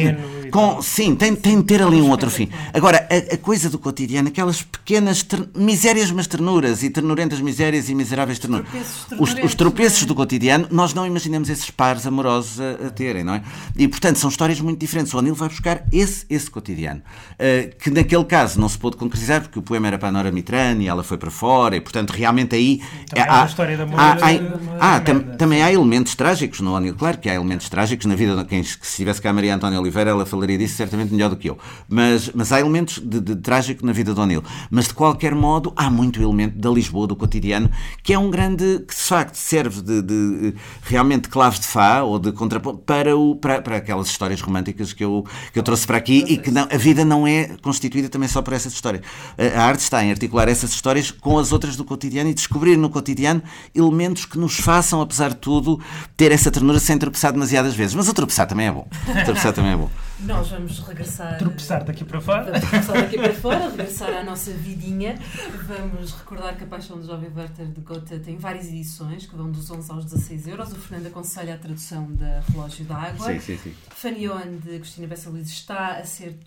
[0.52, 2.50] Com, sim, tem, tem de ter ali um outro fim.
[2.74, 7.90] Agora, a, a coisa do cotidiano, aquelas pequenas ter, misérias, mas ternuras, e ternurentas misérias
[7.90, 8.68] e miseráveis ternuras.
[9.18, 13.36] Os, os tropeços do cotidiano, nós não imaginamos esses pares amorosos a, a, terem, não
[13.36, 13.44] é?
[13.78, 15.14] E, portanto, são histórias muito diferentes.
[15.14, 19.42] O Anil vai buscar esse, esse cotidiano, uh, que naquele caso não se pôde concretizar,
[19.42, 22.56] porque o poema era para a Nora Mitrani, ela foi para fora, e, portanto, realmente
[22.56, 22.82] aí.
[23.10, 24.00] Também há, é uma história de amor.
[24.00, 24.18] Há,
[24.80, 28.16] há, há tam, também há elementos trágicos no Anil, claro que há elementos trágicos na
[28.16, 28.44] vida.
[28.46, 31.50] Quem, se tivesse cá a Maria Antónia Oliveira, ela falaria disso certamente melhor do que
[31.50, 31.58] eu.
[31.88, 34.44] Mas, mas há elementos de, de trágico na vida do O'Neill.
[34.72, 37.70] Mas de qualquer modo, há muito elemento da Lisboa, do cotidiano,
[38.02, 38.84] que é um grande.
[38.88, 43.36] que de facto serve de, de realmente clave de Fá ou de contraponto para, o,
[43.36, 45.24] para, para aquelas histórias românticas que eu,
[45.54, 48.42] que eu trouxe para aqui e que não, a vida não é constituída também só
[48.42, 49.04] por essas histórias.
[49.38, 52.78] A, a arte está em articular essas histórias com as outras do cotidiano e descobrir
[52.78, 53.44] no cotidiano
[53.76, 55.80] elementos que nos façam, apesar de tudo,
[56.18, 57.94] ter essa ternura sem tropeçar demasiadas vezes.
[57.94, 58.88] Mas o tropeçar também é bom.
[59.08, 59.90] O tropeçar também é bom.
[60.26, 61.38] Nós vamos regressar.
[61.40, 62.44] Tropeçar daqui para fora.
[62.44, 65.16] Vamos tropeçar daqui para fora, regressar à nossa vidinha.
[65.68, 69.52] Vamos recordar que a Paixão do Jovem Werther de Gotha tem várias edições, que vão
[69.52, 70.72] dos 11 aos 16 euros.
[70.72, 73.28] O Fernando aconselha a tradução da Relógio da Água.
[73.34, 73.74] Sim, sim, sim.
[73.90, 76.38] Fanion de Cristina Bessa Luís está a ser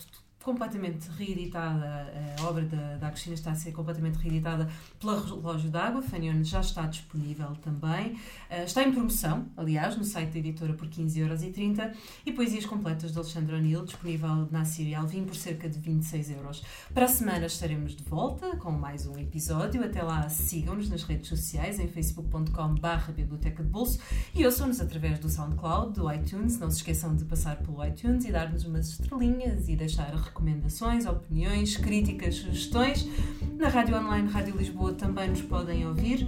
[0.44, 4.68] completamente reeditada, a obra da, da Cristina está a ser completamente reeditada
[5.00, 8.12] pela Relógio d'Água, Fanion já está disponível também,
[8.50, 11.94] uh, está em promoção, aliás, no site da editora por 15,30€
[12.26, 16.36] e Poesias Completas de Alexandre O'Neill, disponível na Síria Alvim por cerca de 26€.
[16.36, 16.62] euros.
[16.92, 21.28] Para a semana estaremos de volta com mais um episódio, até lá sigam-nos nas redes
[21.28, 23.98] sociais, em facebook.com barra biblioteca de bolso
[24.34, 28.32] e ouçam-nos através do SoundCloud, do iTunes, não se esqueçam de passar pelo iTunes e
[28.32, 33.08] dar-nos umas estrelinhas e deixar recomendações, opiniões, críticas, sugestões.
[33.56, 36.26] Na Rádio Online Rádio Lisboa também nos podem ouvir.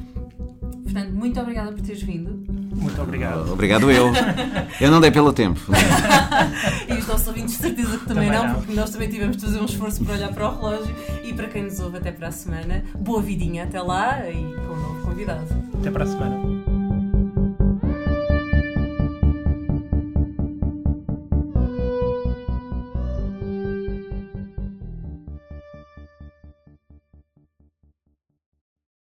[0.85, 2.47] Portanto, muito obrigada por teres vindo.
[2.77, 3.53] Muito obrigado.
[3.53, 4.13] Obrigado eu.
[4.81, 5.61] Eu não dei pelo tempo.
[6.89, 8.55] e os nossos ouvintes, de certeza que também, Também não, não.
[8.55, 10.95] porque nós também tivemos de fazer um esforço para olhar para o relógio.
[11.25, 12.85] E para quem nos ouve, até para a semana.
[12.95, 15.47] Boa vidinha até lá e com um novo convidado.
[15.81, 16.56] Até para a semana.